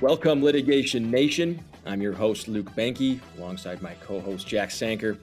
Welcome, 0.00 0.42
Litigation 0.42 1.10
Nation. 1.10 1.62
I'm 1.84 2.00
your 2.00 2.14
host, 2.14 2.48
Luke 2.48 2.74
Banky, 2.74 3.20
alongside 3.36 3.82
my 3.82 3.92
co 4.00 4.18
host, 4.18 4.48
Jack 4.48 4.70
Sanker. 4.70 5.18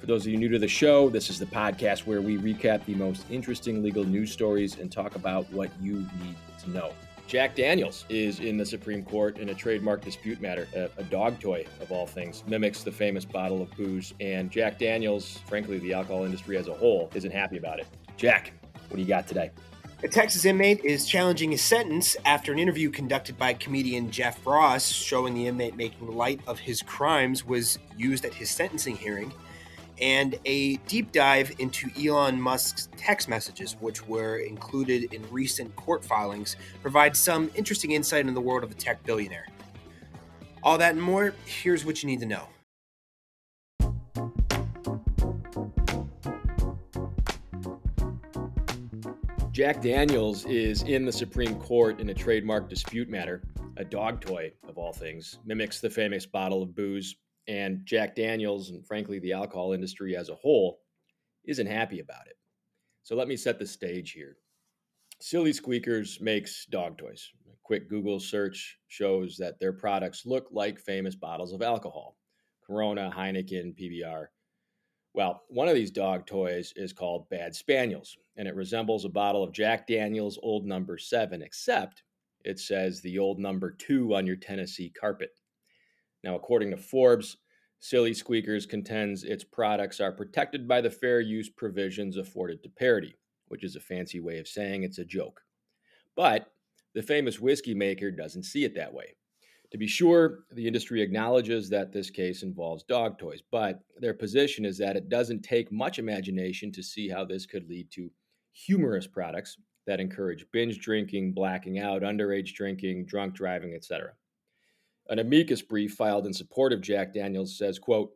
For 0.00 0.06
those 0.06 0.26
of 0.26 0.32
you 0.32 0.36
new 0.36 0.48
to 0.48 0.58
the 0.58 0.66
show, 0.66 1.08
this 1.08 1.30
is 1.30 1.38
the 1.38 1.46
podcast 1.46 2.06
where 2.06 2.20
we 2.20 2.36
recap 2.36 2.84
the 2.86 2.96
most 2.96 3.24
interesting 3.30 3.84
legal 3.84 4.02
news 4.02 4.32
stories 4.32 4.80
and 4.80 4.90
talk 4.90 5.14
about 5.14 5.48
what 5.52 5.70
you 5.80 5.98
need 6.20 6.34
to 6.58 6.70
know. 6.70 6.90
Jack 7.28 7.54
Daniels 7.54 8.04
is 8.08 8.40
in 8.40 8.56
the 8.56 8.66
Supreme 8.66 9.04
Court 9.04 9.38
in 9.38 9.50
a 9.50 9.54
trademark 9.54 10.04
dispute 10.04 10.40
matter. 10.40 10.66
A, 10.74 10.90
a, 10.96 11.04
dog 11.04 11.38
toy, 11.38 11.64
of 11.80 11.92
all 11.92 12.06
things, 12.08 12.42
mimics 12.48 12.82
the 12.82 12.90
famous 12.90 13.24
bottle 13.24 13.62
of 13.62 13.70
booze, 13.76 14.12
and 14.18 14.50
Jack 14.50 14.76
Daniels, 14.76 15.38
frankly, 15.46 15.78
the 15.78 15.92
alcohol 15.92 16.24
industry 16.24 16.56
as 16.56 16.66
a 16.66 16.74
whole, 16.74 17.12
isn't 17.14 17.30
happy 17.30 17.58
about 17.58 17.78
it. 17.78 17.86
Jack, 18.16 18.52
what 18.88 18.96
do 18.96 19.02
you 19.02 19.08
got 19.08 19.28
today? 19.28 19.52
A 20.02 20.08
Texas 20.08 20.44
inmate 20.44 20.84
is 20.84 21.06
challenging 21.06 21.52
his 21.52 21.62
sentence 21.62 22.18
after 22.26 22.52
an 22.52 22.58
interview 22.58 22.90
conducted 22.90 23.38
by 23.38 23.54
comedian 23.54 24.10
Jeff 24.10 24.46
Ross 24.46 24.86
showing 24.86 25.32
the 25.32 25.46
inmate 25.46 25.74
making 25.74 26.14
light 26.14 26.38
of 26.46 26.58
his 26.58 26.82
crimes 26.82 27.46
was 27.46 27.78
used 27.96 28.26
at 28.26 28.34
his 28.34 28.50
sentencing 28.50 28.96
hearing, 28.96 29.32
and 29.98 30.38
a 30.44 30.76
deep 30.86 31.12
dive 31.12 31.50
into 31.58 31.88
Elon 31.98 32.38
Musk's 32.38 32.90
text 32.98 33.26
messages, 33.26 33.74
which 33.80 34.06
were 34.06 34.36
included 34.36 35.14
in 35.14 35.24
recent 35.30 35.74
court 35.76 36.04
filings, 36.04 36.56
provides 36.82 37.18
some 37.18 37.50
interesting 37.54 37.92
insight 37.92 38.20
into 38.20 38.34
the 38.34 38.40
world 38.40 38.64
of 38.64 38.68
the 38.68 38.76
tech 38.76 39.02
billionaire. 39.04 39.46
All 40.62 40.76
that 40.76 40.92
and 40.92 41.00
more, 41.00 41.34
here's 41.46 41.86
what 41.86 42.02
you 42.02 42.06
need 42.10 42.20
to 42.20 42.26
know. 42.26 42.48
Jack 49.56 49.80
Daniels 49.80 50.44
is 50.44 50.82
in 50.82 51.06
the 51.06 51.12
Supreme 51.12 51.58
Court 51.58 51.98
in 51.98 52.10
a 52.10 52.14
trademark 52.14 52.68
dispute 52.68 53.08
matter. 53.08 53.42
A 53.78 53.86
dog 53.86 54.20
toy, 54.20 54.52
of 54.68 54.76
all 54.76 54.92
things, 54.92 55.38
mimics 55.46 55.80
the 55.80 55.88
famous 55.88 56.26
bottle 56.26 56.62
of 56.62 56.74
booze, 56.74 57.16
and 57.48 57.80
Jack 57.86 58.14
Daniels, 58.14 58.68
and 58.68 58.86
frankly, 58.86 59.18
the 59.18 59.32
alcohol 59.32 59.72
industry 59.72 60.14
as 60.14 60.28
a 60.28 60.34
whole, 60.34 60.80
isn't 61.46 61.66
happy 61.66 62.00
about 62.00 62.26
it. 62.26 62.36
So 63.02 63.16
let 63.16 63.28
me 63.28 63.36
set 63.38 63.58
the 63.58 63.64
stage 63.64 64.10
here. 64.10 64.36
Silly 65.22 65.54
Squeakers 65.54 66.20
makes 66.20 66.66
dog 66.66 66.98
toys. 66.98 67.26
A 67.50 67.56
quick 67.62 67.88
Google 67.88 68.20
search 68.20 68.76
shows 68.88 69.38
that 69.38 69.58
their 69.58 69.72
products 69.72 70.26
look 70.26 70.48
like 70.52 70.78
famous 70.78 71.14
bottles 71.14 71.54
of 71.54 71.62
alcohol 71.62 72.18
Corona, 72.62 73.10
Heineken, 73.10 73.74
PBR. 73.74 74.26
Well, 75.14 75.44
one 75.48 75.68
of 75.68 75.74
these 75.74 75.90
dog 75.90 76.26
toys 76.26 76.74
is 76.76 76.92
called 76.92 77.30
Bad 77.30 77.54
Spaniels, 77.54 78.18
and 78.36 78.46
it 78.46 78.54
resembles 78.54 79.04
a 79.04 79.10
bottle 79.10 79.42
of 79.42 79.52
Jack 79.52 79.86
Daniels 79.86 80.38
Old 80.42 80.66
Number 80.66 80.98
7, 80.98 81.42
except 81.42 82.02
it 82.44 82.58
says 82.58 83.00
the 83.00 83.18
old 83.18 83.38
number 83.38 83.72
2 83.72 84.14
on 84.14 84.26
your 84.26 84.36
Tennessee 84.36 84.90
carpet. 84.90 85.30
Now, 86.22 86.36
according 86.36 86.70
to 86.70 86.76
Forbes, 86.76 87.38
Silly 87.78 88.14
Squeakers 88.14 88.66
contends 88.66 89.24
its 89.24 89.44
products 89.44 90.00
are 90.00 90.12
protected 90.12 90.66
by 90.66 90.80
the 90.80 90.90
fair 90.90 91.20
use 91.20 91.48
provisions 91.48 92.16
afforded 92.16 92.62
to 92.62 92.68
parody, 92.68 93.14
which 93.48 93.64
is 93.64 93.76
a 93.76 93.80
fancy 93.80 94.20
way 94.20 94.38
of 94.38 94.48
saying 94.48 94.82
it's 94.82 94.98
a 94.98 95.04
joke. 95.04 95.40
But 96.14 96.52
the 96.94 97.02
famous 97.02 97.38
whiskey 97.38 97.74
maker 97.74 98.10
doesn't 98.10 98.44
see 98.44 98.64
it 98.64 98.74
that 98.76 98.94
way. 98.94 99.16
To 99.72 99.78
be 99.78 99.86
sure, 99.86 100.44
the 100.52 100.66
industry 100.66 101.02
acknowledges 101.02 101.68
that 101.70 101.92
this 101.92 102.08
case 102.08 102.42
involves 102.42 102.84
dog 102.84 103.18
toys, 103.18 103.42
but 103.50 103.80
their 103.98 104.14
position 104.14 104.64
is 104.64 104.78
that 104.78 104.96
it 104.96 105.08
doesn't 105.08 105.42
take 105.42 105.72
much 105.72 105.98
imagination 105.98 106.70
to 106.72 106.82
see 106.82 107.08
how 107.08 107.24
this 107.24 107.44
could 107.44 107.68
lead 107.68 107.90
to 107.90 108.10
humorous 108.56 109.06
products 109.06 109.58
that 109.86 110.00
encourage 110.00 110.46
binge 110.52 110.78
drinking, 110.78 111.32
blacking 111.32 111.78
out, 111.78 112.02
underage 112.02 112.54
drinking, 112.54 113.06
drunk 113.06 113.34
driving, 113.34 113.74
etc. 113.74 114.12
An 115.08 115.18
amicus 115.18 115.62
brief 115.62 115.94
filed 115.94 116.26
in 116.26 116.32
support 116.32 116.72
of 116.72 116.80
Jack 116.80 117.12
Daniels 117.12 117.56
says, 117.56 117.78
quote, 117.78 118.12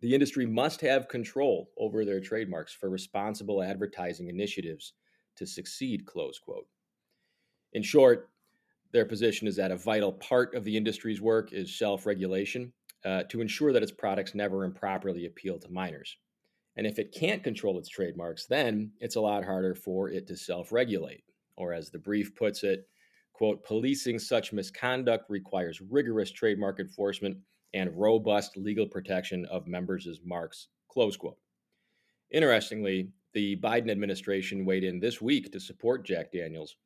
the 0.00 0.14
industry 0.14 0.46
must 0.46 0.80
have 0.82 1.08
control 1.08 1.70
over 1.76 2.04
their 2.04 2.20
trademarks 2.20 2.72
for 2.72 2.90
responsible 2.90 3.62
advertising 3.62 4.28
initiatives 4.28 4.92
to 5.36 5.46
succeed, 5.46 6.04
close 6.06 6.38
quote. 6.38 6.66
In 7.72 7.82
short, 7.82 8.30
their 8.92 9.04
position 9.04 9.48
is 9.48 9.56
that 9.56 9.70
a 9.70 9.76
vital 9.76 10.12
part 10.12 10.54
of 10.54 10.64
the 10.64 10.76
industry's 10.76 11.20
work 11.20 11.52
is 11.52 11.78
self 11.78 12.06
regulation 12.06 12.72
uh, 13.04 13.24
to 13.24 13.40
ensure 13.40 13.72
that 13.72 13.82
its 13.82 13.92
products 13.92 14.34
never 14.34 14.64
improperly 14.64 15.26
appeal 15.26 15.58
to 15.58 15.70
minors. 15.70 16.16
And 16.78 16.86
if 16.86 16.98
it 16.98 17.12
can't 17.12 17.44
control 17.44 17.78
its 17.78 17.90
trademarks, 17.90 18.46
then 18.46 18.92
it's 19.00 19.16
a 19.16 19.20
lot 19.20 19.44
harder 19.44 19.74
for 19.74 20.08
it 20.08 20.26
to 20.28 20.36
self 20.36 20.72
regulate. 20.72 21.24
Or, 21.56 21.74
as 21.74 21.90
the 21.90 21.98
brief 21.98 22.34
puts 22.34 22.62
it, 22.62 22.88
quote, 23.34 23.64
policing 23.64 24.18
such 24.18 24.52
misconduct 24.52 25.28
requires 25.28 25.82
rigorous 25.82 26.30
trademark 26.30 26.80
enforcement 26.80 27.36
and 27.74 27.90
robust 27.94 28.56
legal 28.56 28.86
protection 28.86 29.44
of 29.46 29.66
members' 29.66 30.20
marks, 30.24 30.68
close 30.88 31.16
quote. 31.16 31.36
Interestingly, 32.30 33.10
the 33.34 33.56
Biden 33.56 33.90
administration 33.90 34.64
weighed 34.64 34.84
in 34.84 35.00
this 35.00 35.20
week 35.20 35.52
to 35.52 35.60
support 35.60 36.06
Jack 36.06 36.32
Daniels 36.32 36.76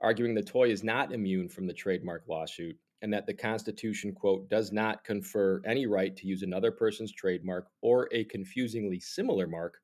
arguing 0.00 0.34
the 0.34 0.42
toy 0.42 0.70
is 0.70 0.84
not 0.84 1.12
immune 1.12 1.48
from 1.48 1.66
the 1.66 1.72
trademark 1.72 2.24
lawsuit 2.28 2.76
and 3.02 3.12
that 3.12 3.26
the 3.26 3.34
Constitution, 3.34 4.12
quote, 4.12 4.48
does 4.48 4.72
not 4.72 5.04
confer 5.04 5.60
any 5.64 5.86
right 5.86 6.16
to 6.16 6.26
use 6.26 6.42
another 6.42 6.72
person's 6.72 7.12
trademark 7.12 7.68
or 7.80 8.08
a 8.12 8.24
confusingly 8.24 8.98
similar 8.98 9.46
mark 9.46 9.78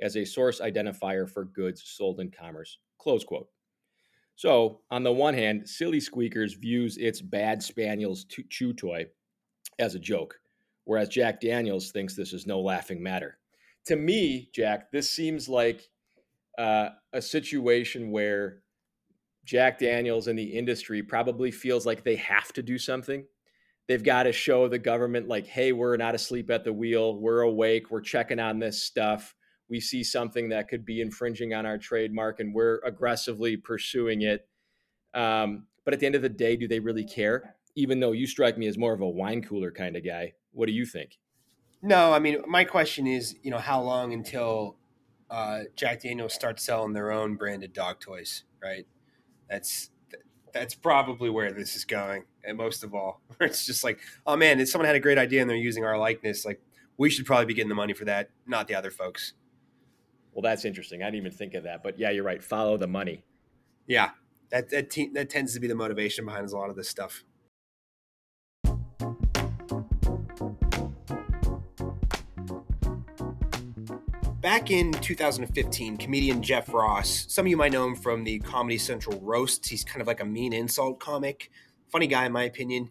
as 0.00 0.16
a 0.16 0.24
source 0.24 0.60
identifier 0.60 1.28
for 1.28 1.44
goods 1.44 1.82
sold 1.84 2.20
in 2.20 2.30
commerce, 2.30 2.78
close 2.98 3.24
quote. 3.24 3.48
So, 4.36 4.80
on 4.90 5.02
the 5.02 5.12
one 5.12 5.34
hand, 5.34 5.68
Silly 5.68 6.00
Squeakers 6.00 6.54
views 6.54 6.96
its 6.96 7.20
bad 7.20 7.62
spaniels 7.62 8.24
chew 8.24 8.72
toy 8.72 9.06
as 9.78 9.94
a 9.94 9.98
joke, 9.98 10.36
whereas 10.84 11.08
Jack 11.08 11.40
Daniels 11.40 11.90
thinks 11.90 12.14
this 12.14 12.32
is 12.32 12.46
no 12.46 12.60
laughing 12.60 13.02
matter. 13.02 13.38
To 13.86 13.96
me, 13.96 14.48
Jack, 14.54 14.92
this 14.92 15.10
seems 15.10 15.48
like 15.48 15.90
uh, 16.58 16.90
a 17.12 17.20
situation 17.20 18.10
where 18.10 18.62
Jack 19.44 19.78
Daniels 19.78 20.26
and 20.26 20.38
the 20.38 20.56
industry 20.56 21.02
probably 21.02 21.50
feels 21.50 21.86
like 21.86 22.04
they 22.04 22.16
have 22.16 22.52
to 22.52 22.62
do 22.62 22.78
something. 22.78 23.24
They've 23.88 24.02
got 24.02 24.24
to 24.24 24.32
show 24.32 24.68
the 24.68 24.78
government, 24.78 25.26
like, 25.26 25.46
hey, 25.46 25.72
we're 25.72 25.96
not 25.96 26.14
asleep 26.14 26.50
at 26.50 26.64
the 26.64 26.72
wheel. 26.72 27.16
We're 27.16 27.40
awake. 27.40 27.90
We're 27.90 28.02
checking 28.02 28.38
on 28.38 28.58
this 28.58 28.82
stuff. 28.82 29.34
We 29.68 29.80
see 29.80 30.04
something 30.04 30.50
that 30.50 30.68
could 30.68 30.84
be 30.84 31.00
infringing 31.00 31.54
on 31.54 31.66
our 31.66 31.78
trademark 31.78 32.40
and 32.40 32.54
we're 32.54 32.80
aggressively 32.84 33.56
pursuing 33.56 34.22
it. 34.22 34.46
Um, 35.14 35.66
but 35.84 35.94
at 35.94 36.00
the 36.00 36.06
end 36.06 36.14
of 36.14 36.22
the 36.22 36.28
day, 36.28 36.56
do 36.56 36.68
they 36.68 36.80
really 36.80 37.04
care? 37.04 37.56
Even 37.74 38.00
though 38.00 38.12
you 38.12 38.26
strike 38.26 38.58
me 38.58 38.66
as 38.66 38.78
more 38.78 38.92
of 38.92 39.00
a 39.00 39.08
wine 39.08 39.42
cooler 39.42 39.70
kind 39.70 39.96
of 39.96 40.04
guy. 40.04 40.34
What 40.52 40.66
do 40.66 40.72
you 40.72 40.84
think? 40.84 41.18
No, 41.82 42.12
I 42.12 42.18
mean, 42.18 42.42
my 42.46 42.64
question 42.64 43.06
is, 43.06 43.36
you 43.42 43.50
know, 43.50 43.58
how 43.58 43.80
long 43.80 44.12
until 44.12 44.76
uh, 45.30 45.60
Jack 45.76 46.02
Daniels 46.02 46.34
starts 46.34 46.64
selling 46.64 46.92
their 46.92 47.10
own 47.10 47.36
branded 47.36 47.72
dog 47.72 48.00
toys, 48.00 48.44
right? 48.62 48.86
That's 49.50 49.90
that's 50.52 50.74
probably 50.74 51.30
where 51.30 51.52
this 51.52 51.76
is 51.76 51.84
going. 51.84 52.24
And 52.44 52.56
most 52.56 52.82
of 52.84 52.94
all, 52.94 53.20
it's 53.40 53.66
just 53.66 53.84
like, 53.84 54.00
oh 54.26 54.36
man, 54.36 54.60
if 54.60 54.68
someone 54.68 54.86
had 54.86 54.96
a 54.96 55.00
great 55.00 55.18
idea 55.18 55.40
and 55.40 55.50
they're 55.50 55.56
using 55.56 55.84
our 55.84 55.98
likeness. 55.98 56.44
Like, 56.44 56.60
we 56.96 57.10
should 57.10 57.26
probably 57.26 57.46
be 57.46 57.54
getting 57.54 57.68
the 57.68 57.74
money 57.74 57.92
for 57.92 58.04
that, 58.04 58.30
not 58.46 58.68
the 58.68 58.74
other 58.74 58.90
folks. 58.90 59.34
Well, 60.32 60.42
that's 60.42 60.64
interesting. 60.64 61.02
I 61.02 61.06
didn't 61.06 61.16
even 61.16 61.32
think 61.32 61.54
of 61.54 61.64
that, 61.64 61.82
but 61.82 61.98
yeah, 61.98 62.10
you're 62.10 62.24
right. 62.24 62.42
Follow 62.42 62.76
the 62.76 62.86
money. 62.86 63.24
Yeah, 63.86 64.10
that 64.50 64.70
that, 64.70 64.90
te- 64.90 65.10
that 65.14 65.30
tends 65.30 65.54
to 65.54 65.60
be 65.60 65.66
the 65.66 65.74
motivation 65.74 66.24
behind 66.24 66.48
a 66.48 66.56
lot 66.56 66.70
of 66.70 66.76
this 66.76 66.88
stuff. 66.88 67.24
Back 74.40 74.70
in 74.70 74.92
2015, 74.92 75.98
comedian 75.98 76.42
Jeff 76.42 76.72
Ross, 76.72 77.26
some 77.28 77.44
of 77.44 77.50
you 77.50 77.58
might 77.58 77.72
know 77.72 77.84
him 77.84 77.94
from 77.94 78.24
the 78.24 78.38
Comedy 78.38 78.78
Central 78.78 79.20
roasts. 79.20 79.68
He's 79.68 79.84
kind 79.84 80.00
of 80.00 80.06
like 80.06 80.20
a 80.20 80.24
mean 80.24 80.54
insult 80.54 80.98
comic. 80.98 81.50
Funny 81.90 82.06
guy, 82.06 82.24
in 82.24 82.32
my 82.32 82.44
opinion. 82.44 82.88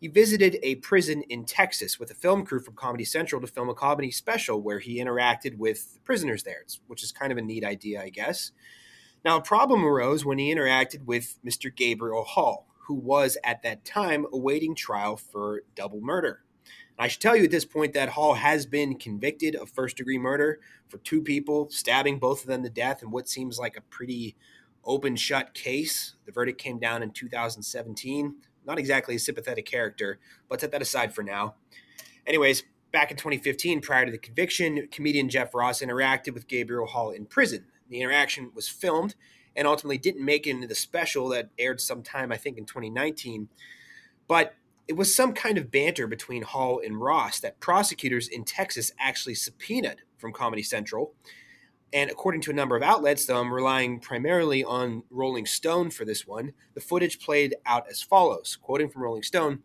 He 0.00 0.08
visited 0.08 0.58
a 0.62 0.76
prison 0.76 1.20
in 1.28 1.44
Texas 1.44 2.00
with 2.00 2.10
a 2.10 2.14
film 2.14 2.46
crew 2.46 2.60
from 2.60 2.76
Comedy 2.76 3.04
Central 3.04 3.42
to 3.42 3.46
film 3.46 3.68
a 3.68 3.74
comedy 3.74 4.10
special 4.10 4.62
where 4.62 4.78
he 4.78 4.96
interacted 4.96 5.58
with 5.58 5.92
the 5.92 6.00
prisoners 6.00 6.44
there, 6.44 6.64
which 6.86 7.02
is 7.02 7.12
kind 7.12 7.30
of 7.30 7.36
a 7.36 7.42
neat 7.42 7.62
idea, 7.62 8.00
I 8.02 8.08
guess. 8.08 8.52
Now, 9.22 9.36
a 9.36 9.42
problem 9.42 9.84
arose 9.84 10.24
when 10.24 10.38
he 10.38 10.54
interacted 10.54 11.04
with 11.04 11.38
Mr. 11.44 11.74
Gabriel 11.74 12.24
Hall, 12.24 12.68
who 12.86 12.94
was 12.94 13.36
at 13.44 13.62
that 13.64 13.84
time 13.84 14.24
awaiting 14.32 14.74
trial 14.74 15.18
for 15.18 15.60
double 15.74 16.00
murder. 16.00 16.45
I 16.98 17.08
should 17.08 17.20
tell 17.20 17.36
you 17.36 17.44
at 17.44 17.50
this 17.50 17.64
point 17.64 17.92
that 17.92 18.10
Hall 18.10 18.34
has 18.34 18.64
been 18.64 18.98
convicted 18.98 19.54
of 19.54 19.70
first 19.70 19.96
degree 19.98 20.18
murder 20.18 20.60
for 20.88 20.98
two 20.98 21.20
people, 21.20 21.68
stabbing 21.70 22.18
both 22.18 22.40
of 22.42 22.46
them 22.46 22.62
to 22.62 22.70
death 22.70 23.02
in 23.02 23.10
what 23.10 23.28
seems 23.28 23.58
like 23.58 23.76
a 23.76 23.82
pretty 23.82 24.34
open 24.84 25.16
shut 25.16 25.52
case. 25.52 26.14
The 26.24 26.32
verdict 26.32 26.58
came 26.58 26.78
down 26.78 27.02
in 27.02 27.10
2017. 27.10 28.36
Not 28.64 28.78
exactly 28.78 29.16
a 29.16 29.18
sympathetic 29.18 29.66
character, 29.66 30.18
but 30.48 30.60
set 30.60 30.72
that 30.72 30.82
aside 30.82 31.14
for 31.14 31.22
now. 31.22 31.56
Anyways, 32.26 32.64
back 32.92 33.10
in 33.10 33.16
2015, 33.16 33.80
prior 33.82 34.06
to 34.06 34.12
the 34.12 34.18
conviction, 34.18 34.88
comedian 34.90 35.28
Jeff 35.28 35.54
Ross 35.54 35.80
interacted 35.80 36.32
with 36.32 36.48
Gabriel 36.48 36.86
Hall 36.86 37.10
in 37.10 37.26
prison. 37.26 37.66
The 37.90 38.00
interaction 38.00 38.52
was 38.54 38.68
filmed 38.68 39.14
and 39.54 39.66
ultimately 39.66 39.98
didn't 39.98 40.24
make 40.24 40.46
it 40.46 40.50
into 40.50 40.66
the 40.66 40.74
special 40.74 41.28
that 41.28 41.50
aired 41.58 41.80
sometime, 41.80 42.32
I 42.32 42.36
think, 42.36 42.58
in 42.58 42.64
2019. 42.64 43.48
But 44.28 44.54
it 44.88 44.96
was 44.96 45.14
some 45.14 45.32
kind 45.32 45.58
of 45.58 45.70
banter 45.70 46.06
between 46.06 46.42
Hall 46.42 46.80
and 46.84 47.00
Ross 47.00 47.40
that 47.40 47.60
prosecutors 47.60 48.28
in 48.28 48.44
Texas 48.44 48.92
actually 48.98 49.34
subpoenaed 49.34 50.02
from 50.16 50.32
Comedy 50.32 50.62
Central. 50.62 51.14
And 51.92 52.10
according 52.10 52.40
to 52.42 52.50
a 52.50 52.54
number 52.54 52.76
of 52.76 52.82
outlets, 52.82 53.26
though 53.26 53.40
I'm 53.40 53.52
relying 53.52 54.00
primarily 54.00 54.62
on 54.64 55.02
Rolling 55.10 55.46
Stone 55.46 55.90
for 55.90 56.04
this 56.04 56.26
one, 56.26 56.52
the 56.74 56.80
footage 56.80 57.20
played 57.20 57.56
out 57.64 57.86
as 57.90 58.02
follows. 58.02 58.56
Quoting 58.60 58.88
from 58.88 59.02
Rolling 59.02 59.22
Stone, 59.22 59.60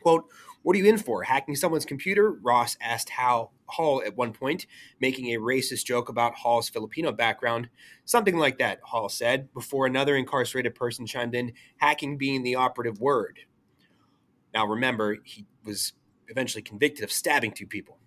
quote, 0.00 0.24
What 0.62 0.76
are 0.76 0.78
you 0.78 0.86
in 0.86 0.98
for? 0.98 1.24
Hacking 1.24 1.56
someone's 1.56 1.84
computer? 1.84 2.32
Ross 2.42 2.76
asked 2.80 3.10
Hal 3.10 3.52
Hall 3.66 4.02
at 4.04 4.16
one 4.16 4.32
point, 4.32 4.66
making 5.00 5.26
a 5.34 5.38
racist 5.38 5.84
joke 5.84 6.08
about 6.08 6.34
Hall's 6.34 6.68
Filipino 6.68 7.12
background. 7.12 7.68
Something 8.04 8.38
like 8.38 8.58
that, 8.58 8.80
Hall 8.82 9.08
said, 9.08 9.52
before 9.52 9.86
another 9.86 10.16
incarcerated 10.16 10.74
person 10.74 11.06
chimed 11.06 11.34
in, 11.34 11.52
hacking 11.76 12.16
being 12.16 12.42
the 12.42 12.54
operative 12.54 12.98
word. 13.00 13.40
Now, 14.54 14.66
remember, 14.66 15.18
he 15.24 15.46
was 15.64 15.92
eventually 16.28 16.62
convicted 16.62 17.04
of 17.04 17.12
stabbing 17.12 17.52
two 17.52 17.66
people. 17.66 17.98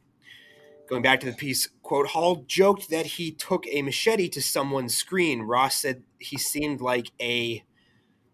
Going 0.90 1.02
back 1.02 1.20
to 1.22 1.26
the 1.26 1.34
piece, 1.34 1.70
quote, 1.84 2.08
Hall 2.08 2.44
joked 2.48 2.90
that 2.90 3.06
he 3.06 3.32
took 3.32 3.66
a 3.68 3.82
machete 3.82 4.28
to 4.30 4.42
someone's 4.42 4.96
screen. 4.96 5.44
Ross 5.44 5.76
said 5.76 6.04
he 6.20 6.38
seemed 6.38 6.82
like 6.82 7.12
a 7.22 7.64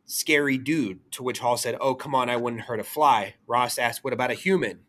scary 0.06 0.57
dude, 0.57 1.00
to 1.12 1.24
which 1.24 1.39
Hall 1.39 1.57
said, 1.57 1.77
Oh, 1.80 1.94
come 1.94 2.15
on, 2.15 2.30
I 2.30 2.38
wouldn't 2.38 2.63
hurt 2.63 2.80
a 2.80 2.83
fly. 2.83 3.36
Ross 3.45 3.77
asked, 3.77 4.04
What 4.04 4.13
about 4.13 4.31
a 4.31 4.36
human? 4.36 4.80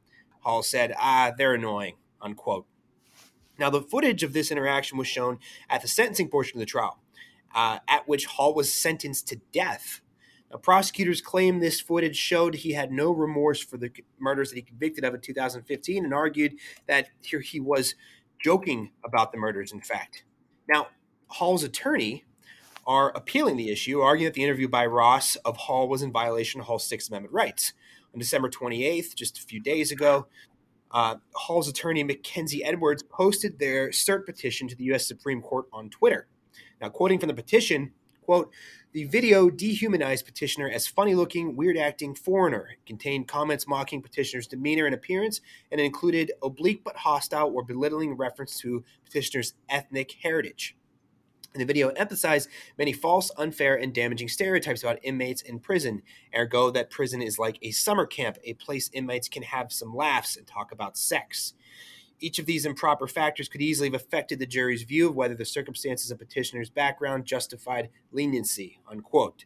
Hall 0.41 0.63
said, 0.63 0.95
Ah, 0.99 1.33
they're 1.37 1.55
annoying, 1.55 1.97
unquote. 2.23 2.67
Now, 3.59 3.71
the 3.71 3.83
footage 3.83 4.23
of 4.23 4.33
this 4.33 4.51
interaction 4.51 4.97
was 4.97 5.09
shown 5.09 5.39
at 5.69 5.83
the 5.83 5.89
sentencing 5.89 6.29
portion 6.29 6.57
of 6.57 6.61
the 6.61 6.67
trial, 6.67 7.01
uh, 7.55 7.81
at 7.89 8.09
which 8.09 8.27
Hall 8.27 8.55
was 8.55 8.73
sentenced 8.73 9.27
to 9.29 9.41
death 9.53 10.01
prosecutors 10.57 11.21
claim 11.21 11.59
this 11.59 11.81
footage 11.81 12.17
showed 12.17 12.55
he 12.55 12.73
had 12.73 12.91
no 12.91 13.13
remorse 13.13 13.61
for 13.63 13.77
the 13.77 13.91
murders 14.19 14.49
that 14.49 14.57
he 14.57 14.63
convicted 14.63 15.05
of 15.05 15.15
in 15.15 15.21
2015 15.21 16.05
and 16.05 16.15
argued 16.15 16.55
that 16.87 17.09
here 17.21 17.41
he 17.41 17.61
was 17.61 17.95
joking 18.43 18.91
about 19.05 19.31
the 19.31 19.39
murders, 19.39 19.73
in 19.73 19.81
fact. 19.81 20.25
Now, 20.69 20.89
Hall's 21.27 21.65
attorney 21.65 22.25
are 22.87 23.11
appealing 23.15 23.59
the 23.59 23.71
issue, 23.71 24.01
arguing 24.01 24.29
that 24.29 24.35
the 24.35 24.43
interview 24.43 24.69
by 24.69 24.87
Ross 24.87 25.37
of 25.37 25.59
Hall 25.59 25.89
was 25.89 26.01
in 26.01 26.11
violation 26.11 26.61
of 26.61 26.67
Hall's 26.67 26.87
Sixth 26.87 27.11
Amendment 27.11 27.35
rights. 27.35 27.75
On 28.15 28.19
December 28.19 28.49
28th, 28.49 29.15
just 29.15 29.39
a 29.39 29.43
few 29.43 29.61
days 29.61 29.93
ago, 29.93 30.27
uh, 30.93 31.17
Hall's 31.35 31.69
attorney, 31.69 32.03
Mackenzie 32.03 32.65
Edwards, 32.65 33.03
posted 33.03 33.59
their 33.59 33.91
cert 33.91 34.25
petition 34.25 34.67
to 34.69 34.75
the 34.75 34.85
U.S. 34.85 35.07
Supreme 35.07 35.43
Court 35.43 35.67
on 35.73 35.91
Twitter. 35.91 36.29
Now, 36.81 36.89
quoting 36.89 37.19
from 37.19 37.29
the 37.29 37.35
petition, 37.35 37.93
quote, 38.29 38.53
the 38.93 39.05
video 39.05 39.49
dehumanized 39.49 40.27
petitioner 40.27 40.69
as 40.69 40.87
funny 40.87 41.15
looking, 41.15 41.57
weird 41.57 41.79
acting 41.79 42.15
foreigner. 42.15 42.69
It 42.73 42.85
contained 42.85 43.27
comments 43.27 43.67
mocking 43.67 44.03
petitioner's 44.03 44.47
demeanor 44.47 44.85
and 44.85 44.95
appearance, 44.95 45.41
and 45.73 45.81
included 45.81 46.33
oblique 46.43 46.85
but 46.85 46.95
hostile 46.95 47.51
or 47.55 47.65
belittling 47.65 48.19
reference 48.19 48.59
to 48.59 48.85
petitioner's 49.07 49.55
ethnic 49.71 50.13
heritage. 50.23 50.77
And 51.55 51.63
the 51.63 51.65
video 51.65 51.89
emphasized 51.89 52.51
many 52.77 52.93
false, 52.93 53.31
unfair, 53.39 53.77
and 53.77 53.95
damaging 53.95 54.29
stereotypes 54.29 54.83
about 54.83 54.99
inmates 55.03 55.41
in 55.41 55.59
prison, 55.59 56.03
ergo, 56.37 56.71
that 56.73 56.91
prison 56.91 57.23
is 57.23 57.39
like 57.39 57.57
a 57.63 57.71
summer 57.71 58.05
camp, 58.05 58.37
a 58.45 58.53
place 58.53 58.91
inmates 58.93 59.31
can 59.31 59.43
have 59.43 59.73
some 59.73 59.97
laughs 59.97 60.37
and 60.37 60.47
talk 60.47 60.71
about 60.71 60.99
sex. 60.99 61.55
Each 62.21 62.39
of 62.39 62.47
these 62.47 62.67
improper 62.67 63.07
factors 63.07 63.49
could 63.49 63.63
easily 63.63 63.89
have 63.89 64.01
affected 64.01 64.39
the 64.39 64.47
jury's 64.47 64.83
view 64.83 65.09
of 65.09 65.15
whether 65.15 65.35
the 65.35 65.45
circumstances 65.45 66.11
of 66.11 66.19
petitioner's 66.19 66.71
background 66.71 67.25
justified 67.25 67.91
leniency. 68.11 68.81
Unquote. 68.91 69.45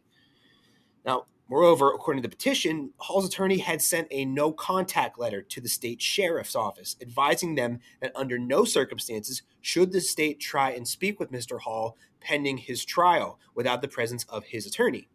Now, 1.05 1.25
moreover, 1.49 1.93
according 1.93 2.23
to 2.23 2.27
the 2.27 2.35
petition, 2.35 2.91
Hall's 2.97 3.27
attorney 3.27 3.59
had 3.59 3.81
sent 3.81 4.07
a 4.09 4.25
no 4.25 4.51
contact 4.51 5.19
letter 5.19 5.41
to 5.41 5.61
the 5.61 5.69
state 5.69 6.01
sheriff's 6.01 6.55
office 6.55 6.95
advising 7.01 7.55
them 7.55 7.79
that 8.01 8.15
under 8.15 8.39
no 8.39 8.65
circumstances 8.65 9.43
should 9.61 9.91
the 9.91 10.01
state 10.01 10.39
try 10.39 10.71
and 10.71 10.87
speak 10.87 11.19
with 11.19 11.31
Mr. 11.31 11.59
Hall 11.59 11.97
pending 12.19 12.57
his 12.57 12.85
trial 12.85 13.39
without 13.53 13.81
the 13.81 13.87
presence 13.87 14.25
of 14.29 14.45
his 14.45 14.65
attorney. 14.65 15.07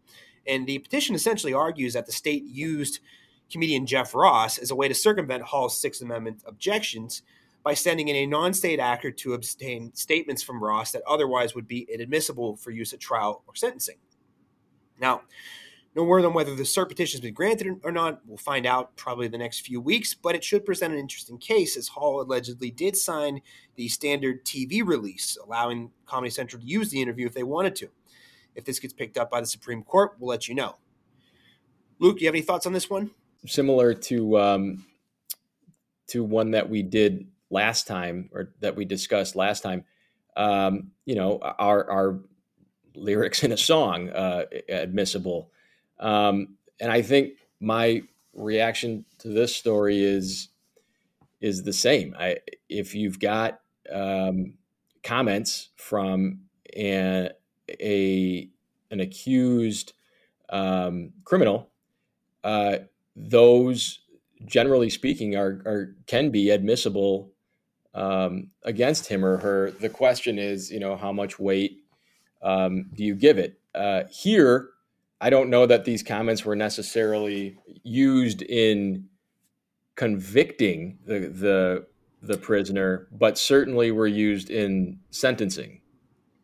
And 0.46 0.66
the 0.66 0.78
petition 0.78 1.14
essentially 1.14 1.52
argues 1.52 1.94
that 1.94 2.06
the 2.06 2.12
state 2.12 2.44
used 2.44 3.00
comedian 3.50 3.86
Jeff 3.86 4.14
Ross 4.14 4.58
as 4.58 4.70
a 4.70 4.76
way 4.76 4.88
to 4.88 4.94
circumvent 4.94 5.42
Hall's 5.42 5.78
Sixth 5.80 6.02
Amendment 6.02 6.42
objections 6.46 7.22
by 7.68 7.74
sending 7.74 8.08
in 8.08 8.16
a 8.16 8.24
non 8.24 8.54
state 8.54 8.80
actor 8.80 9.10
to 9.10 9.34
obtain 9.34 9.92
statements 9.94 10.42
from 10.42 10.64
Ross 10.64 10.90
that 10.92 11.02
otherwise 11.06 11.54
would 11.54 11.68
be 11.68 11.86
inadmissible 11.92 12.56
for 12.56 12.70
use 12.70 12.94
at 12.94 12.98
trial 12.98 13.44
or 13.46 13.54
sentencing. 13.54 13.98
Now, 14.98 15.20
no 15.94 16.02
word 16.02 16.24
on 16.24 16.32
whether 16.32 16.54
the 16.54 16.62
cert 16.62 16.88
petition 16.88 17.18
has 17.18 17.20
been 17.20 17.34
granted 17.34 17.78
or 17.84 17.92
not. 17.92 18.22
We'll 18.24 18.38
find 18.38 18.64
out 18.64 18.96
probably 18.96 19.28
the 19.28 19.36
next 19.36 19.66
few 19.66 19.82
weeks, 19.82 20.14
but 20.14 20.34
it 20.34 20.42
should 20.42 20.64
present 20.64 20.94
an 20.94 20.98
interesting 20.98 21.36
case 21.36 21.76
as 21.76 21.88
Hall 21.88 22.22
allegedly 22.22 22.70
did 22.70 22.96
sign 22.96 23.42
the 23.76 23.86
standard 23.88 24.46
TV 24.46 24.80
release, 24.82 25.36
allowing 25.44 25.90
Comedy 26.06 26.30
Central 26.30 26.62
to 26.62 26.66
use 26.66 26.88
the 26.88 27.02
interview 27.02 27.26
if 27.26 27.34
they 27.34 27.42
wanted 27.42 27.76
to. 27.76 27.90
If 28.54 28.64
this 28.64 28.78
gets 28.78 28.94
picked 28.94 29.18
up 29.18 29.30
by 29.30 29.42
the 29.42 29.46
Supreme 29.46 29.82
Court, 29.82 30.12
we'll 30.18 30.30
let 30.30 30.48
you 30.48 30.54
know. 30.54 30.76
Luke, 31.98 32.16
do 32.16 32.24
you 32.24 32.28
have 32.28 32.34
any 32.34 32.40
thoughts 32.40 32.64
on 32.64 32.72
this 32.72 32.88
one? 32.88 33.10
Similar 33.46 33.92
to 33.92 34.38
um, 34.38 34.86
to 36.06 36.24
one 36.24 36.52
that 36.52 36.70
we 36.70 36.82
did 36.82 37.26
last 37.50 37.86
time 37.86 38.28
or 38.32 38.52
that 38.60 38.76
we 38.76 38.84
discussed 38.84 39.36
last 39.36 39.62
time, 39.62 39.84
um, 40.36 40.90
you 41.04 41.14
know, 41.14 41.38
are, 41.38 41.90
are 41.90 42.20
lyrics 42.94 43.42
in 43.42 43.52
a 43.52 43.56
song 43.56 44.10
uh, 44.10 44.44
admissible? 44.68 45.50
Um, 45.98 46.56
and 46.80 46.92
I 46.92 47.02
think 47.02 47.34
my 47.60 48.02
reaction 48.34 49.04
to 49.18 49.28
this 49.28 49.54
story 49.54 50.02
is 50.02 50.48
is 51.40 51.62
the 51.62 51.72
same. 51.72 52.16
I, 52.18 52.38
if 52.68 52.94
you've 52.94 53.20
got 53.20 53.60
um, 53.92 54.54
comments 55.04 55.70
from 55.76 56.40
a, 56.76 57.30
a 57.80 58.48
an 58.90 59.00
accused 59.00 59.92
um, 60.50 61.12
criminal, 61.24 61.70
uh, 62.42 62.78
those 63.14 64.00
generally 64.44 64.90
speaking 64.90 65.36
are, 65.36 65.62
are 65.66 65.96
can 66.06 66.30
be 66.30 66.50
admissible 66.50 67.32
um, 67.94 68.50
against 68.64 69.08
him 69.08 69.24
or 69.24 69.38
her. 69.38 69.70
The 69.70 69.88
question 69.88 70.38
is, 70.38 70.70
you 70.70 70.80
know, 70.80 70.96
how 70.96 71.12
much 71.12 71.38
weight 71.38 71.78
um, 72.42 72.90
do 72.94 73.04
you 73.04 73.14
give 73.14 73.38
it? 73.38 73.60
Uh, 73.74 74.04
here, 74.10 74.70
I 75.20 75.30
don't 75.30 75.50
know 75.50 75.66
that 75.66 75.84
these 75.84 76.02
comments 76.02 76.44
were 76.44 76.56
necessarily 76.56 77.58
used 77.82 78.42
in 78.42 79.08
convicting 79.96 80.98
the 81.06 81.28
the 81.28 81.86
the 82.20 82.38
prisoner, 82.38 83.08
but 83.12 83.38
certainly 83.38 83.90
were 83.90 84.06
used 84.06 84.50
in 84.50 84.98
sentencing. 85.10 85.80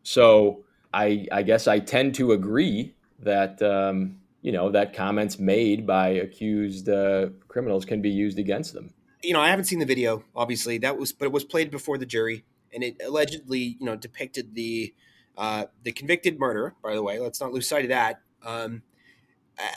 So 0.03 0.65
I 0.93 1.27
I 1.31 1.43
guess 1.43 1.67
I 1.69 1.79
tend 1.79 2.15
to 2.17 2.33
agree 2.33 2.95
that 3.21 3.63
um, 3.63 4.19
you 4.43 4.53
know 4.53 4.71
that 4.71 4.93
comments 4.93 5.39
made 5.39 5.87
by 5.87 6.09
accused 6.09 6.89
uh, 6.89 7.29
criminals 7.49 7.85
can 7.85 8.03
be 8.03 8.11
used 8.11 8.39
against 8.39 8.75
them 8.75 8.93
you 9.25 9.33
know, 9.33 9.41
I 9.41 9.49
haven't 9.49 9.65
seen 9.65 9.79
the 9.79 9.87
video, 9.87 10.25
obviously. 10.37 10.79
That 10.79 10.99
was, 10.99 11.13
but 11.13 11.27
it 11.27 11.33
was 11.33 11.45
played 11.45 11.71
before 11.71 11.99
the 11.99 12.07
jury, 12.07 12.45
and 12.73 12.85
it 12.85 12.97
allegedly, 13.05 13.77
you 13.81 13.87
know, 13.87 13.97
depicted 13.97 14.55
the 14.55 14.95
uh, 15.37 15.67
the 15.83 15.93
convicted 15.93 16.39
murderer. 16.39 16.75
By 16.83 16.95
the 16.95 17.03
way, 17.03 17.19
let's 17.19 17.41
not 17.41 17.53
lose 17.53 17.69
sight 17.69 17.85
of 17.85 17.89
that. 17.89 18.21
Um, 18.45 18.83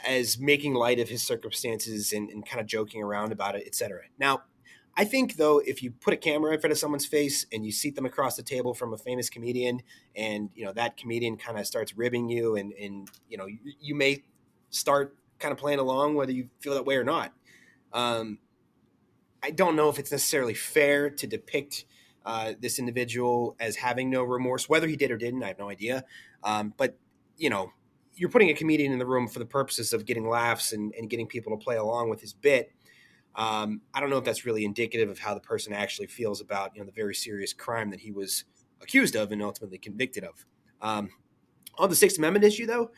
as 0.07 0.39
making 0.39 0.73
light 0.73 0.99
of 0.99 1.09
his 1.09 1.21
circumstances 1.21 2.11
and, 2.11 2.29
and 2.29 2.45
kind 2.45 2.59
of 2.59 2.65
joking 2.65 3.03
around 3.03 3.31
about 3.31 3.55
it, 3.55 3.63
etc. 3.67 4.01
Now, 4.19 4.43
I 4.95 5.05
think 5.05 5.35
though, 5.35 5.59
if 5.59 5.83
you 5.83 5.91
put 5.91 6.13
a 6.13 6.17
camera 6.17 6.53
in 6.53 6.59
front 6.59 6.71
of 6.71 6.79
someone's 6.79 7.05
face 7.05 7.45
and 7.51 7.63
you 7.63 7.71
seat 7.71 7.95
them 7.95 8.05
across 8.05 8.35
the 8.35 8.43
table 8.43 8.73
from 8.73 8.93
a 8.93 8.97
famous 8.97 9.29
comedian, 9.29 9.81
and 10.15 10.49
you 10.55 10.65
know 10.65 10.73
that 10.73 10.97
comedian 10.97 11.37
kind 11.37 11.59
of 11.59 11.67
starts 11.67 11.95
ribbing 11.95 12.29
you, 12.29 12.55
and 12.55 12.73
and 12.73 13.09
you 13.29 13.37
know 13.37 13.45
you, 13.45 13.59
you 13.79 13.93
may 13.93 14.23
start 14.71 15.15
kind 15.39 15.51
of 15.51 15.57
playing 15.59 15.79
along 15.79 16.15
whether 16.15 16.31
you 16.31 16.49
feel 16.59 16.73
that 16.73 16.85
way 16.85 16.95
or 16.95 17.03
not. 17.03 17.31
Um, 17.93 18.39
I 19.44 19.51
don't 19.51 19.75
know 19.75 19.89
if 19.89 20.00
it's 20.00 20.12
necessarily 20.12 20.53
fair 20.53 21.10
to 21.10 21.27
depict 21.27 21.86
uh, 22.25 22.53
this 22.60 22.79
individual 22.79 23.56
as 23.60 23.75
having 23.77 24.10
no 24.10 24.24
remorse, 24.24 24.67
whether 24.67 24.88
he 24.88 24.96
did 24.96 25.12
or 25.12 25.17
didn't. 25.17 25.44
I 25.44 25.48
have 25.48 25.60
no 25.60 25.70
idea. 25.70 26.03
Um, 26.44 26.74
but 26.75 26.98
you 27.38 27.50
know, 27.50 27.72
you're 28.15 28.29
putting 28.29 28.50
a 28.50 28.53
comedian 28.53 28.91
in 28.91 29.00
the 29.00 29.06
room 29.06 29.27
for 29.27 29.39
the 29.39 29.46
purposes 29.46 29.94
of 29.94 30.06
getting 30.06 30.27
laughs 30.27 30.74
and, 30.74 30.94
and 30.98 31.10
getting 31.10 31.27
people 31.27 31.58
to 31.58 31.63
play 31.63 31.77
along 31.77 32.10
with 32.10 32.20
his 32.20 32.34
bit. 32.34 32.72
Um, 33.36 33.82
I 33.94 34.00
don't 34.00 34.10
know 34.10 34.17
if 34.17 34.24
that's 34.25 34.46
really 34.46 34.65
indicative 34.65 35.10
of 35.10 35.20
how 35.20 35.36
the 35.36 35.39
person 35.39 35.72
actually 35.72 36.08
feels 36.08 36.41
about 36.41 36.75
you 36.75 36.82
know 36.82 36.86
the 36.86 36.91
very 36.91 37.13
serious 37.13 37.53
crime 37.53 37.91
that 37.91 38.00
he 38.00 38.12
was 38.12 38.46
accused 38.82 39.15
of 39.15 39.32
and 39.32 39.41
ultimately 39.41 39.77
convicted 39.77 40.24
of. 40.24 40.46
Um, 40.82 41.10
on 41.77 41.89
the 41.89 41.96
Sixth 41.96 42.17
Amendment 42.17 42.44
issue, 42.44 42.65
though, 42.65 42.91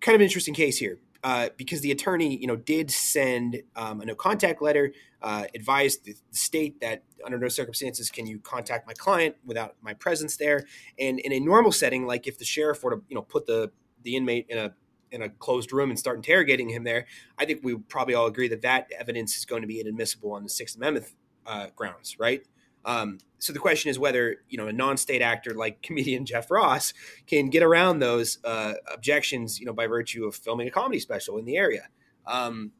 kind 0.00 0.16
of 0.16 0.20
interesting 0.20 0.54
case 0.54 0.78
here 0.78 0.98
uh, 1.24 1.48
because 1.56 1.80
the 1.80 1.90
attorney, 1.90 2.36
you 2.36 2.46
know, 2.46 2.56
did 2.56 2.90
send 2.90 3.62
um, 3.74 4.00
a 4.00 4.06
no 4.06 4.14
contact 4.14 4.62
letter, 4.62 4.92
uh, 5.20 5.44
advised 5.54 6.04
the 6.04 6.14
state 6.30 6.80
that 6.80 7.02
under 7.24 7.38
no 7.38 7.48
circumstances 7.48 8.10
can 8.10 8.26
you 8.26 8.38
contact 8.38 8.86
my 8.86 8.92
client 8.92 9.34
without 9.44 9.74
my 9.82 9.94
presence 9.94 10.36
there. 10.36 10.64
And 10.98 11.18
in 11.18 11.32
a 11.32 11.40
normal 11.40 11.72
setting, 11.72 12.06
like 12.06 12.26
if 12.26 12.38
the 12.38 12.44
sheriff 12.44 12.82
were 12.84 12.96
to, 12.96 13.02
you 13.08 13.16
know, 13.16 13.22
put 13.22 13.46
the 13.46 13.72
the 14.04 14.16
inmate 14.16 14.46
in 14.48 14.58
a 14.58 14.74
in 15.10 15.22
a 15.22 15.28
closed 15.28 15.72
room 15.72 15.90
and 15.90 15.98
start 15.98 16.16
interrogating 16.16 16.68
him 16.68 16.84
there, 16.84 17.06
I 17.36 17.46
think 17.46 17.60
we 17.64 17.74
would 17.74 17.88
probably 17.88 18.14
all 18.14 18.26
agree 18.26 18.48
that 18.48 18.62
that 18.62 18.90
evidence 18.96 19.36
is 19.36 19.44
going 19.44 19.62
to 19.62 19.68
be 19.68 19.80
inadmissible 19.80 20.32
on 20.32 20.44
the 20.44 20.48
Sixth 20.48 20.76
Amendment 20.76 21.06
uh, 21.46 21.68
grounds, 21.74 22.18
right? 22.18 22.42
Um, 22.88 23.18
so 23.38 23.52
the 23.52 23.58
question 23.58 23.90
is 23.90 23.98
whether 23.98 24.36
you 24.48 24.56
know 24.56 24.66
a 24.66 24.72
non-state 24.72 25.20
actor 25.20 25.54
like 25.54 25.82
comedian 25.82 26.24
Jeff 26.24 26.50
Ross 26.50 26.94
can 27.26 27.50
get 27.50 27.62
around 27.62 27.98
those 27.98 28.38
uh, 28.44 28.74
objections, 28.92 29.60
you 29.60 29.66
know, 29.66 29.74
by 29.74 29.86
virtue 29.86 30.24
of 30.24 30.34
filming 30.34 30.66
a 30.66 30.70
comedy 30.70 30.98
special 30.98 31.36
in 31.36 31.44
the 31.44 31.56
area. 31.56 31.88
Um, 32.26 32.72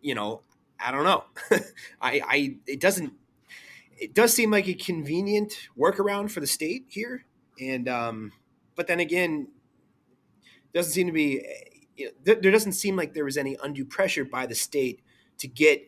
you 0.00 0.14
know, 0.14 0.42
I 0.78 0.92
don't 0.92 1.04
know. 1.04 1.24
I, 2.00 2.22
I, 2.26 2.56
it 2.66 2.80
doesn't. 2.80 3.12
It 3.98 4.14
does 4.14 4.32
seem 4.32 4.50
like 4.50 4.68
a 4.68 4.74
convenient 4.74 5.68
workaround 5.76 6.30
for 6.30 6.40
the 6.40 6.46
state 6.46 6.86
here, 6.88 7.26
and 7.60 7.88
um, 7.88 8.32
but 8.76 8.86
then 8.86 9.00
again, 9.00 9.48
doesn't 10.72 10.92
seem 10.92 11.08
to 11.08 11.12
be. 11.12 11.44
You 11.96 12.06
know, 12.06 12.12
there, 12.22 12.36
there 12.36 12.52
doesn't 12.52 12.72
seem 12.72 12.94
like 12.94 13.14
there 13.14 13.24
was 13.24 13.36
any 13.36 13.58
undue 13.62 13.84
pressure 13.84 14.24
by 14.24 14.46
the 14.46 14.54
state 14.54 15.02
to 15.38 15.48
get 15.48 15.82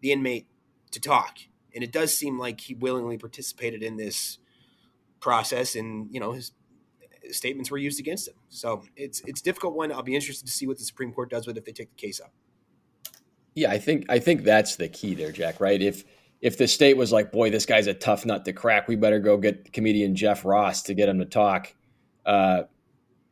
the 0.00 0.12
inmate 0.12 0.46
to 0.92 1.00
talk 1.00 1.38
and 1.76 1.84
it 1.84 1.92
does 1.92 2.16
seem 2.16 2.38
like 2.38 2.62
he 2.62 2.74
willingly 2.74 3.18
participated 3.18 3.82
in 3.82 3.98
this 3.98 4.38
process, 5.20 5.76
and 5.76 6.08
you 6.10 6.18
know 6.18 6.32
his 6.32 6.52
statements 7.30 7.70
were 7.70 7.78
used 7.78 8.00
against 8.00 8.26
him. 8.26 8.34
So 8.48 8.82
it's 8.96 9.20
it's 9.26 9.42
difficult 9.42 9.74
one. 9.74 9.92
I'll 9.92 10.02
be 10.02 10.14
interested 10.14 10.46
to 10.46 10.52
see 10.52 10.66
what 10.66 10.78
the 10.78 10.84
Supreme 10.84 11.12
Court 11.12 11.30
does 11.30 11.46
with 11.46 11.56
it 11.56 11.60
if 11.60 11.64
they 11.66 11.72
take 11.72 11.90
the 11.90 11.96
case 12.06 12.18
up. 12.18 12.32
Yeah, 13.54 13.70
I 13.70 13.78
think 13.78 14.06
I 14.08 14.18
think 14.18 14.42
that's 14.42 14.76
the 14.76 14.88
key 14.88 15.14
there, 15.14 15.30
Jack. 15.30 15.60
Right? 15.60 15.80
If 15.80 16.04
if 16.40 16.56
the 16.56 16.66
state 16.66 16.96
was 16.96 17.12
like, 17.12 17.30
"Boy, 17.30 17.50
this 17.50 17.66
guy's 17.66 17.86
a 17.86 17.94
tough 17.94 18.24
nut 18.24 18.46
to 18.46 18.54
crack. 18.54 18.88
We 18.88 18.96
better 18.96 19.20
go 19.20 19.36
get 19.36 19.72
comedian 19.72 20.16
Jeff 20.16 20.46
Ross 20.46 20.82
to 20.84 20.94
get 20.94 21.10
him 21.10 21.18
to 21.18 21.26
talk," 21.26 21.74
uh, 22.24 22.62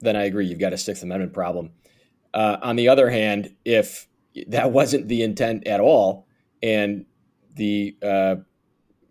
then 0.00 0.16
I 0.16 0.24
agree. 0.24 0.46
You've 0.46 0.58
got 0.58 0.74
a 0.74 0.78
Sixth 0.78 1.02
Amendment 1.02 1.32
problem. 1.32 1.72
Uh, 2.34 2.58
on 2.62 2.76
the 2.76 2.88
other 2.88 3.08
hand, 3.08 3.54
if 3.64 4.06
that 4.48 4.70
wasn't 4.70 5.08
the 5.08 5.22
intent 5.22 5.66
at 5.66 5.80
all, 5.80 6.26
and 6.62 7.06
the 7.54 7.96
uh, 8.02 8.36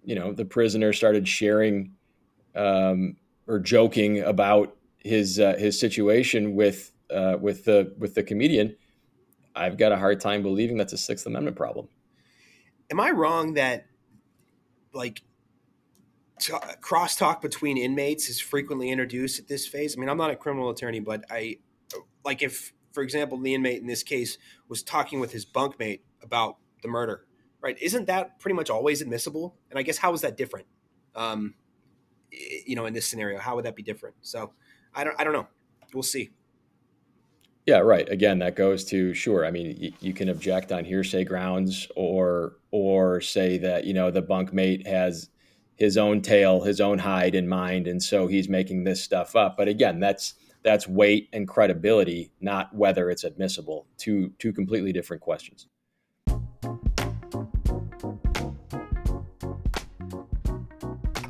you 0.03 0.15
know 0.15 0.33
the 0.33 0.45
prisoner 0.45 0.93
started 0.93 1.27
sharing 1.27 1.93
um, 2.55 3.15
or 3.47 3.59
joking 3.59 4.21
about 4.21 4.75
his 4.99 5.39
uh, 5.39 5.55
his 5.57 5.79
situation 5.79 6.55
with 6.55 6.91
uh, 7.13 7.37
with 7.39 7.65
the 7.65 7.93
with 7.97 8.15
the 8.15 8.23
comedian, 8.23 8.75
I've 9.55 9.77
got 9.77 9.91
a 9.91 9.97
hard 9.97 10.19
time 10.19 10.41
believing 10.41 10.77
that's 10.77 10.93
a 10.93 10.97
Sixth 10.97 11.25
Amendment 11.25 11.55
problem. 11.55 11.87
Am 12.91 12.99
I 12.99 13.11
wrong 13.11 13.53
that 13.53 13.85
like 14.93 15.21
t- 16.39 16.53
crosstalk 16.81 17.41
between 17.41 17.77
inmates 17.77 18.29
is 18.29 18.39
frequently 18.39 18.89
introduced 18.89 19.39
at 19.39 19.47
this 19.47 19.67
phase? 19.67 19.97
I 19.97 19.99
mean, 19.99 20.09
I'm 20.09 20.17
not 20.17 20.31
a 20.31 20.35
criminal 20.35 20.69
attorney, 20.69 20.99
but 20.99 21.23
I 21.29 21.57
like 22.23 22.41
if, 22.41 22.73
for 22.91 23.03
example, 23.03 23.37
the 23.39 23.53
inmate 23.53 23.81
in 23.81 23.87
this 23.87 24.03
case 24.03 24.37
was 24.67 24.83
talking 24.83 25.19
with 25.19 25.31
his 25.31 25.45
bunkmate 25.45 26.01
about 26.21 26.57
the 26.81 26.87
murder 26.87 27.25
right? 27.63 27.77
Isn't 27.81 28.05
that 28.07 28.39
pretty 28.39 28.55
much 28.55 28.69
always 28.69 29.01
admissible? 29.01 29.55
And 29.71 29.79
I 29.79 29.81
guess 29.81 29.97
how 29.97 30.13
is 30.13 30.21
that 30.21 30.37
different? 30.37 30.67
Um, 31.15 31.55
you 32.31 32.75
know, 32.75 32.85
in 32.85 32.93
this 32.93 33.07
scenario, 33.07 33.39
how 33.39 33.55
would 33.55 33.65
that 33.65 33.75
be 33.75 33.83
different? 33.83 34.15
So 34.21 34.53
I 34.93 35.03
don't, 35.03 35.19
I 35.19 35.23
don't 35.23 35.33
know. 35.33 35.47
We'll 35.93 36.03
see. 36.03 36.31
Yeah, 37.65 37.77
right. 37.77 38.07
Again, 38.09 38.39
that 38.39 38.57
goes 38.57 38.83
to 38.85 39.13
sure. 39.13 39.45
I 39.45 39.51
mean, 39.51 39.77
you, 39.79 39.93
you 40.01 40.13
can 40.13 40.27
object 40.27 40.73
on 40.73 40.83
hearsay 40.83 41.23
grounds, 41.23 41.87
or 41.95 42.57
or 42.71 43.21
say 43.21 43.57
that 43.59 43.85
you 43.85 43.93
know 43.93 44.11
the 44.11 44.21
bunkmate 44.21 44.85
has 44.85 45.29
his 45.77 45.97
own 45.97 46.21
tail, 46.21 46.63
his 46.63 46.81
own 46.81 46.99
hide 46.99 47.35
in 47.35 47.47
mind, 47.47 47.87
and 47.87 48.03
so 48.03 48.27
he's 48.27 48.49
making 48.49 48.83
this 48.83 49.01
stuff 49.01 49.33
up. 49.35 49.55
But 49.55 49.69
again, 49.69 50.01
that's 50.01 50.33
that's 50.61 50.89
weight 50.89 51.29
and 51.31 51.47
credibility, 51.47 52.31
not 52.41 52.75
whether 52.75 53.09
it's 53.09 53.23
admissible. 53.23 53.87
Two 53.97 54.33
two 54.39 54.51
completely 54.51 54.91
different 54.91 55.21
questions. 55.21 55.67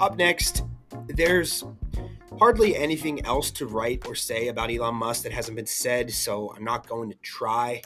Up 0.03 0.17
next, 0.17 0.65
there's 1.07 1.63
hardly 2.37 2.75
anything 2.75 3.25
else 3.25 3.51
to 3.51 3.65
write 3.65 4.05
or 4.05 4.15
say 4.15 4.49
about 4.49 4.69
Elon 4.69 4.95
Musk 4.95 5.23
that 5.23 5.31
hasn't 5.31 5.55
been 5.55 5.65
said, 5.65 6.11
so 6.11 6.53
I'm 6.53 6.65
not 6.65 6.89
going 6.89 7.09
to 7.09 7.15
try. 7.21 7.83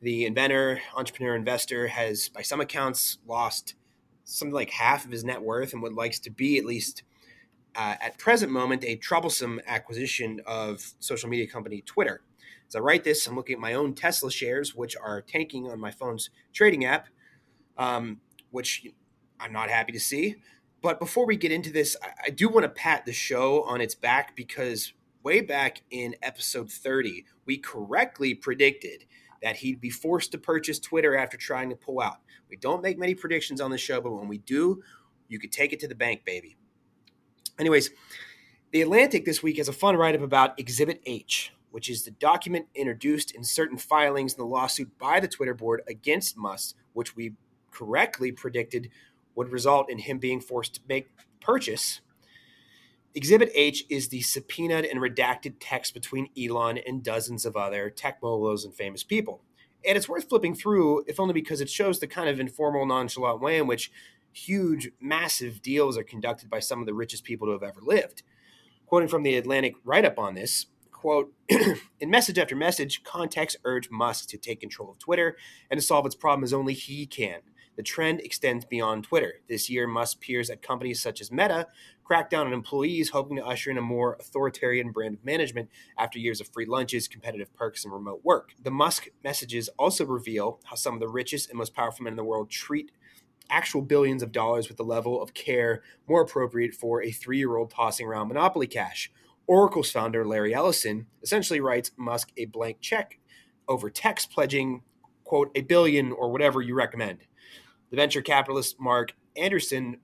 The 0.00 0.26
inventor, 0.26 0.80
entrepreneur, 0.96 1.36
investor 1.36 1.86
has, 1.86 2.28
by 2.30 2.42
some 2.42 2.60
accounts, 2.60 3.18
lost 3.28 3.76
something 4.24 4.52
like 4.52 4.70
half 4.70 5.04
of 5.04 5.12
his 5.12 5.22
net 5.22 5.40
worth 5.40 5.72
and 5.72 5.80
what 5.80 5.92
likes 5.92 6.18
to 6.18 6.30
be, 6.30 6.58
at 6.58 6.64
least 6.64 7.04
uh, 7.76 7.94
at 8.00 8.18
present 8.18 8.50
moment, 8.50 8.82
a 8.82 8.96
troublesome 8.96 9.60
acquisition 9.68 10.40
of 10.44 10.84
social 10.98 11.28
media 11.28 11.46
company 11.46 11.80
Twitter. 11.82 12.22
As 12.66 12.74
I 12.74 12.80
write 12.80 13.04
this, 13.04 13.24
I'm 13.28 13.36
looking 13.36 13.54
at 13.54 13.60
my 13.60 13.74
own 13.74 13.94
Tesla 13.94 14.32
shares, 14.32 14.74
which 14.74 14.96
are 14.96 15.22
tanking 15.22 15.70
on 15.70 15.78
my 15.78 15.92
phone's 15.92 16.28
trading 16.52 16.84
app, 16.84 17.06
um, 17.78 18.20
which 18.50 18.84
I'm 19.38 19.52
not 19.52 19.70
happy 19.70 19.92
to 19.92 20.00
see. 20.00 20.38
But 20.82 20.98
before 20.98 21.26
we 21.26 21.36
get 21.36 21.52
into 21.52 21.70
this, 21.70 21.96
I, 22.26 22.30
do 22.30 22.48
want 22.48 22.64
to 22.64 22.68
pat 22.68 23.06
the 23.06 23.12
show 23.12 23.62
on 23.62 23.80
its 23.80 23.94
back 23.94 24.34
because 24.36 24.92
way 25.22 25.40
back 25.40 25.82
in 25.90 26.16
episode 26.22 26.70
30, 26.70 27.24
we 27.46 27.56
correctly 27.56 28.34
predicted 28.34 29.04
that 29.42 29.56
he'd 29.56 29.80
be 29.80 29.90
forced 29.90 30.32
to 30.32 30.38
purchase 30.38 30.80
Twitter 30.80 31.16
after 31.16 31.36
trying 31.36 31.70
to 31.70 31.76
pull 31.76 32.00
out. 32.00 32.18
We 32.50 32.56
don't 32.56 32.82
make 32.82 32.98
many 32.98 33.14
predictions 33.14 33.60
on 33.60 33.70
the 33.70 33.78
show, 33.78 34.00
but 34.00 34.12
when 34.12 34.28
we 34.28 34.38
do, 34.38 34.82
you 35.28 35.38
could 35.38 35.52
take 35.52 35.72
it 35.72 35.80
to 35.80 35.88
the 35.88 35.94
bank, 35.94 36.24
baby. 36.24 36.56
Anyways, 37.58 37.90
The 38.72 38.82
Atlantic 38.82 39.24
this 39.24 39.42
week 39.42 39.58
has 39.58 39.68
a 39.68 39.72
fun 39.72 39.96
write 39.96 40.14
up 40.14 40.22
about 40.22 40.58
Exhibit 40.58 41.00
H, 41.06 41.52
which 41.70 41.88
is 41.88 42.04
the 42.04 42.10
document 42.10 42.66
introduced 42.74 43.30
in 43.30 43.44
certain 43.44 43.78
filings 43.78 44.32
in 44.32 44.38
the 44.38 44.46
lawsuit 44.46 44.98
by 44.98 45.20
the 45.20 45.28
Twitter 45.28 45.54
board 45.54 45.82
against 45.86 46.36
Musk, 46.36 46.74
which 46.92 47.14
we 47.14 47.34
correctly 47.70 48.32
predicted 48.32 48.90
would 49.34 49.50
result 49.50 49.90
in 49.90 49.98
him 49.98 50.18
being 50.18 50.40
forced 50.40 50.74
to 50.74 50.80
make 50.88 51.08
purchase. 51.40 52.00
Exhibit 53.14 53.50
H 53.54 53.84
is 53.90 54.08
the 54.08 54.22
subpoenaed 54.22 54.86
and 54.86 55.00
redacted 55.00 55.54
text 55.60 55.92
between 55.92 56.30
Elon 56.38 56.78
and 56.78 57.02
dozens 57.02 57.44
of 57.44 57.56
other 57.56 57.90
tech 57.90 58.22
moguls 58.22 58.64
and 58.64 58.74
famous 58.74 59.02
people. 59.02 59.42
And 59.86 59.96
it's 59.96 60.08
worth 60.08 60.28
flipping 60.28 60.54
through, 60.54 61.04
if 61.06 61.20
only 61.20 61.34
because 61.34 61.60
it 61.60 61.68
shows 61.68 61.98
the 61.98 62.06
kind 62.06 62.28
of 62.28 62.40
informal, 62.40 62.86
nonchalant 62.86 63.40
way 63.40 63.58
in 63.58 63.66
which 63.66 63.90
huge, 64.32 64.90
massive 65.00 65.60
deals 65.60 65.98
are 65.98 66.04
conducted 66.04 66.48
by 66.48 66.60
some 66.60 66.80
of 66.80 66.86
the 66.86 66.94
richest 66.94 67.24
people 67.24 67.46
to 67.46 67.52
have 67.52 67.62
ever 67.62 67.80
lived. 67.82 68.22
Quoting 68.86 69.08
from 69.08 69.22
the 69.22 69.36
Atlantic 69.36 69.74
write 69.84 70.04
up 70.04 70.18
on 70.18 70.34
this, 70.34 70.66
quote, 70.90 71.32
in 71.48 72.10
message 72.10 72.38
after 72.38 72.56
message, 72.56 73.02
contacts 73.02 73.56
urge 73.64 73.90
Musk 73.90 74.28
to 74.28 74.38
take 74.38 74.60
control 74.60 74.90
of 74.90 74.98
Twitter 74.98 75.36
and 75.70 75.78
to 75.78 75.86
solve 75.86 76.06
its 76.06 76.14
problem 76.14 76.44
as 76.44 76.52
only 76.52 76.74
he 76.74 77.06
can. 77.06 77.40
The 77.76 77.82
trend 77.82 78.20
extends 78.20 78.64
beyond 78.64 79.04
Twitter. 79.04 79.34
This 79.48 79.70
year, 79.70 79.86
Musk 79.86 80.20
peers 80.20 80.50
at 80.50 80.62
companies 80.62 81.02
such 81.02 81.20
as 81.20 81.32
Meta 81.32 81.68
crack 82.04 82.28
down 82.28 82.46
on 82.46 82.52
employees, 82.52 83.10
hoping 83.10 83.36
to 83.36 83.46
usher 83.46 83.70
in 83.70 83.78
a 83.78 83.82
more 83.82 84.16
authoritarian 84.20 84.90
brand 84.90 85.14
of 85.14 85.24
management 85.24 85.70
after 85.98 86.18
years 86.18 86.40
of 86.40 86.48
free 86.48 86.66
lunches, 86.66 87.08
competitive 87.08 87.52
perks, 87.54 87.84
and 87.84 87.92
remote 87.92 88.20
work. 88.22 88.54
The 88.62 88.70
Musk 88.70 89.08
messages 89.24 89.70
also 89.78 90.04
reveal 90.04 90.60
how 90.64 90.76
some 90.76 90.94
of 90.94 91.00
the 91.00 91.08
richest 91.08 91.48
and 91.48 91.58
most 91.58 91.74
powerful 91.74 92.04
men 92.04 92.12
in 92.12 92.16
the 92.16 92.24
world 92.24 92.50
treat 92.50 92.92
actual 93.50 93.82
billions 93.82 94.22
of 94.22 94.32
dollars 94.32 94.68
with 94.68 94.76
the 94.76 94.84
level 94.84 95.22
of 95.22 95.34
care 95.34 95.82
more 96.08 96.22
appropriate 96.22 96.74
for 96.74 97.02
a 97.02 97.10
three 97.12 97.38
year 97.38 97.56
old 97.56 97.70
tossing 97.70 98.06
around 98.06 98.28
Monopoly 98.28 98.66
cash. 98.66 99.10
Oracle's 99.46 99.90
founder, 99.90 100.24
Larry 100.24 100.54
Ellison, 100.54 101.06
essentially 101.22 101.60
writes 101.60 101.90
Musk 101.96 102.30
a 102.36 102.46
blank 102.46 102.78
check 102.80 103.18
over 103.68 103.90
text 103.90 104.30
pledging, 104.30 104.82
quote, 105.24 105.50
a 105.54 105.62
billion 105.62 106.12
or 106.12 106.30
whatever 106.30 106.60
you 106.60 106.74
recommend. 106.74 107.18
The 107.92 107.96
venture 107.96 108.22
capitalist 108.22 108.80
Marc 108.80 109.12
Andreessen 109.36 109.96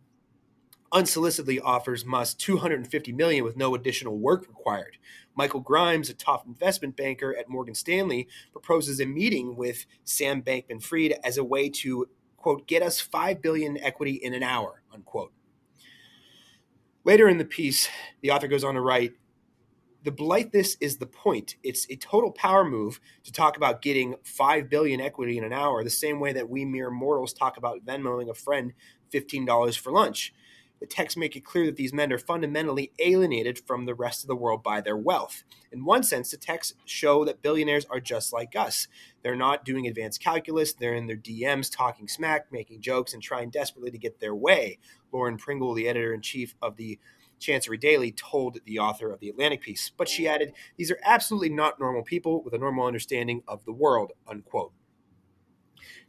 unsolicitedly 0.92 1.58
offers 1.64 2.04
Musk 2.04 2.36
250 2.36 3.12
million 3.12 3.44
with 3.44 3.56
no 3.56 3.74
additional 3.74 4.18
work 4.18 4.46
required. 4.46 4.98
Michael 5.34 5.60
Grimes, 5.60 6.10
a 6.10 6.14
top 6.14 6.46
investment 6.46 6.96
banker 6.96 7.34
at 7.34 7.48
Morgan 7.48 7.74
Stanley, 7.74 8.28
proposes 8.52 9.00
a 9.00 9.06
meeting 9.06 9.56
with 9.56 9.86
Sam 10.04 10.42
Bankman-Fried 10.42 11.14
as 11.24 11.38
a 11.38 11.44
way 11.44 11.70
to 11.70 12.06
quote 12.36 12.66
get 12.66 12.82
us 12.82 13.00
5 13.00 13.40
billion 13.40 13.78
equity 13.78 14.20
in 14.22 14.34
an 14.34 14.42
hour 14.42 14.82
unquote. 14.92 15.32
Later 17.04 17.26
in 17.26 17.38
the 17.38 17.44
piece, 17.46 17.88
the 18.20 18.32
author 18.32 18.48
goes 18.48 18.64
on 18.64 18.74
to 18.74 18.82
write 18.82 19.14
the 20.04 20.12
blitheness 20.12 20.76
is 20.80 20.98
the 20.98 21.06
point. 21.06 21.56
It's 21.62 21.86
a 21.90 21.96
total 21.96 22.30
power 22.30 22.64
move 22.64 23.00
to 23.24 23.32
talk 23.32 23.56
about 23.56 23.82
getting 23.82 24.14
five 24.22 24.70
billion 24.70 25.00
equity 25.00 25.38
in 25.38 25.44
an 25.44 25.52
hour, 25.52 25.82
the 25.82 25.90
same 25.90 26.20
way 26.20 26.32
that 26.32 26.48
we 26.48 26.64
mere 26.64 26.90
mortals 26.90 27.32
talk 27.32 27.56
about 27.56 27.84
Venmoing 27.84 28.30
a 28.30 28.34
friend 28.34 28.72
fifteen 29.10 29.44
dollars 29.44 29.76
for 29.76 29.90
lunch. 29.90 30.32
The 30.80 30.86
texts 30.86 31.16
make 31.16 31.34
it 31.34 31.44
clear 31.44 31.66
that 31.66 31.76
these 31.76 31.92
men 31.92 32.12
are 32.12 32.18
fundamentally 32.18 32.92
alienated 33.00 33.58
from 33.66 33.84
the 33.84 33.96
rest 33.96 34.22
of 34.22 34.28
the 34.28 34.36
world 34.36 34.62
by 34.62 34.80
their 34.80 34.96
wealth. 34.96 35.42
In 35.72 35.84
one 35.84 36.04
sense, 36.04 36.30
the 36.30 36.36
texts 36.36 36.74
show 36.84 37.24
that 37.24 37.42
billionaires 37.42 37.84
are 37.90 37.98
just 37.98 38.32
like 38.32 38.54
us. 38.54 38.86
They're 39.22 39.34
not 39.34 39.64
doing 39.64 39.88
advanced 39.88 40.22
calculus, 40.22 40.72
they're 40.72 40.94
in 40.94 41.08
their 41.08 41.16
DMs 41.16 41.74
talking 41.74 42.06
smack, 42.06 42.52
making 42.52 42.80
jokes, 42.80 43.12
and 43.12 43.20
trying 43.20 43.50
desperately 43.50 43.90
to 43.90 43.98
get 43.98 44.20
their 44.20 44.34
way. 44.34 44.78
Lauren 45.12 45.36
Pringle, 45.36 45.74
the 45.74 45.88
editor 45.88 46.14
in 46.14 46.20
chief 46.20 46.54
of 46.62 46.76
the 46.76 46.98
Chancery 47.38 47.78
Daily 47.78 48.12
told 48.12 48.58
the 48.64 48.78
author 48.78 49.10
of 49.10 49.20
the 49.20 49.28
Atlantic 49.28 49.60
piece. 49.60 49.90
But 49.90 50.08
she 50.08 50.28
added, 50.28 50.52
These 50.76 50.90
are 50.90 50.98
absolutely 51.04 51.50
not 51.50 51.80
normal 51.80 52.02
people 52.02 52.42
with 52.42 52.54
a 52.54 52.58
normal 52.58 52.86
understanding 52.86 53.42
of 53.48 53.64
the 53.64 53.72
world, 53.72 54.12
unquote. 54.26 54.72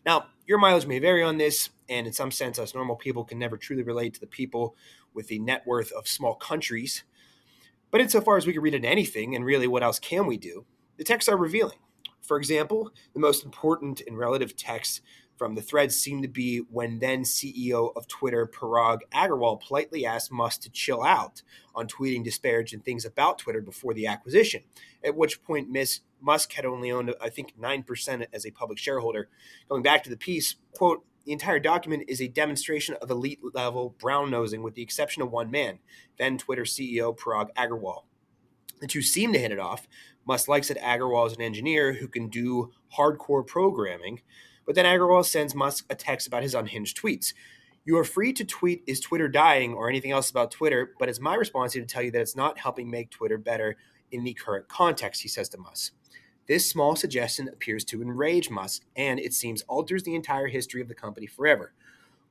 Now, 0.05 0.27
your 0.45 0.57
mileage 0.57 0.88
may 0.88 1.00
vary 1.00 1.24
on 1.24 1.38
this, 1.38 1.69
and 1.88 2.07
in 2.07 2.13
some 2.13 2.31
sense, 2.31 2.57
us 2.57 2.74
normal 2.74 2.95
people 2.95 3.24
can 3.24 3.38
never 3.38 3.57
truly 3.57 3.83
relate 3.83 4.13
to 4.15 4.19
the 4.19 4.27
people 4.27 4.75
with 5.13 5.27
the 5.27 5.39
net 5.39 5.63
worth 5.65 5.91
of 5.91 6.07
small 6.07 6.36
countries. 6.36 7.03
But 7.91 8.01
insofar 8.01 8.38
as 8.38 8.45
we 8.45 8.53
can 8.53 8.62
read 8.62 8.75
into 8.75 8.88
anything, 8.88 9.36
and 9.36 9.43
really 9.43 9.67
what 9.67 9.83
else 9.83 10.00
can 10.00 10.25
we 10.25 10.38
do, 10.38 10.65
the 10.98 11.03
texts 11.03 11.29
are 11.29 11.38
revealing. 11.38 11.79
For 12.21 12.38
example, 12.38 12.91
the 13.13 13.19
most 13.19 13.43
important 13.43 14.01
and 14.05 14.17
relative 14.17 14.55
text 14.55 15.01
from 15.39 15.55
the 15.55 15.62
threads 15.62 15.96
seemed 15.96 16.22
to 16.22 16.27
be 16.27 16.58
when 16.69 17.00
then 17.00 17.24
CEO 17.24 17.93
of 17.96 18.10
Twitter, 18.10 18.46
Parag 18.46 19.00
Agrawal, 19.13 19.62
politely 19.62 20.05
asked 20.05 20.34
Musk 20.34 20.62
to 20.63 20.69
chill 20.69 21.01
out 21.01 21.41
on 21.74 21.88
tweeting 21.88 22.25
disparaging 22.25 22.81
things 22.81 23.05
about 23.05 23.39
Twitter 23.39 23.62
before 23.62 23.93
the 23.93 24.05
acquisition, 24.05 24.63
at 25.01 25.15
which 25.15 25.41
point 25.41 25.69
Ms. 25.69 26.01
Musk 26.19 26.51
had 26.51 26.65
only 26.65 26.91
owned, 26.91 27.15
I 27.22 27.29
think, 27.29 27.53
9% 27.58 28.25
as 28.34 28.46
a 28.46 28.51
public 28.51 28.77
shareholder. 28.77 29.29
Going 29.69 29.81
back 29.81 30.03
to 30.03 30.10
the 30.10 30.17
piece, 30.17 30.58
quote, 30.74 31.05
the 31.24 31.31
entire 31.31 31.60
document 31.60 32.03
is 32.10 32.22
a 32.22 32.27
demonstration 32.27 32.96
of 33.01 33.10
elite 33.10 33.39
level 33.53 33.96
brown 33.98 34.29
nosing, 34.29 34.62
with 34.62 34.75
the 34.75 34.81
exception 34.81 35.24
of 35.24 35.31
one 35.31 35.50
man, 35.50 35.79
then 36.17 36.38
Twitter 36.38 36.63
CEO 36.63 37.17
Parag 37.17 37.48
Agrawal. 37.55 38.03
The 38.81 38.88
two 38.88 39.01
seem 39.01 39.31
to 39.31 39.39
hit 39.39 39.53
it 39.53 39.60
off. 39.60 39.88
Musk 40.27 40.50
likes 40.50 40.67
that 40.67 40.79
Agrawal 40.79 41.27
is 41.27 41.34
an 41.34 41.41
engineer 41.41 41.93
who 41.93 42.10
can 42.10 42.27
do 42.27 42.74
hardcore 42.98 43.48
programming, 43.48 44.19
but 44.69 44.75
then 44.75 44.85
Agrawal 44.85 45.25
sends 45.25 45.55
Musk 45.55 45.88
a 45.89 45.95
text 45.95 46.27
about 46.27 46.43
his 46.43 46.53
unhinged 46.53 46.95
tweets. 46.95 47.33
You 47.85 47.97
are 47.97 48.03
free 48.03 48.31
to 48.33 48.45
tweet, 48.45 48.83
is 48.85 48.99
Twitter 48.99 49.27
dying, 49.27 49.73
or 49.73 49.89
anything 49.89 50.11
else 50.11 50.29
about 50.29 50.51
Twitter, 50.51 50.91
but 50.99 51.09
it's 51.09 51.19
my 51.19 51.33
responsibility 51.33 51.88
to 51.88 51.91
tell 51.91 52.03
you 52.03 52.11
that 52.11 52.21
it's 52.21 52.35
not 52.35 52.59
helping 52.59 52.88
make 52.88 53.09
Twitter 53.09 53.39
better 53.39 53.77
in 54.11 54.23
the 54.23 54.35
current 54.35 54.67
context, 54.67 55.23
he 55.23 55.27
says 55.27 55.49
to 55.49 55.57
Musk. 55.57 55.93
This 56.47 56.69
small 56.69 56.95
suggestion 56.95 57.47
appears 57.47 57.83
to 57.85 58.03
enrage 58.03 58.51
Musk, 58.51 58.83
and 58.95 59.19
it 59.19 59.33
seems 59.33 59.63
alters 59.63 60.03
the 60.03 60.13
entire 60.13 60.45
history 60.45 60.83
of 60.83 60.88
the 60.88 60.93
company 60.93 61.25
forever. 61.25 61.73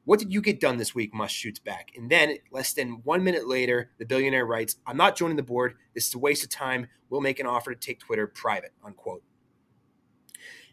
What 0.04 0.20
did 0.20 0.32
you 0.32 0.40
get 0.40 0.60
done 0.60 0.76
this 0.76 0.94
week? 0.94 1.12
Musk 1.12 1.34
shoots 1.34 1.58
back. 1.58 1.90
And 1.96 2.08
then, 2.08 2.36
less 2.52 2.72
than 2.72 3.00
one 3.02 3.24
minute 3.24 3.48
later, 3.48 3.90
the 3.98 4.06
billionaire 4.06 4.46
writes, 4.46 4.76
I'm 4.86 4.96
not 4.96 5.16
joining 5.16 5.36
the 5.38 5.42
board. 5.42 5.74
This 5.92 6.06
is 6.06 6.14
a 6.14 6.18
waste 6.20 6.44
of 6.44 6.50
time. 6.50 6.86
We'll 7.10 7.20
make 7.20 7.40
an 7.40 7.46
offer 7.46 7.74
to 7.74 7.80
take 7.80 7.98
Twitter 7.98 8.28
private, 8.28 8.74
unquote. 8.84 9.24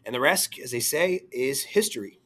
And 0.06 0.14
the 0.14 0.20
rest, 0.20 0.58
as 0.62 0.70
they 0.70 0.80
say, 0.80 1.24
is 1.32 1.64
history. 1.64 2.20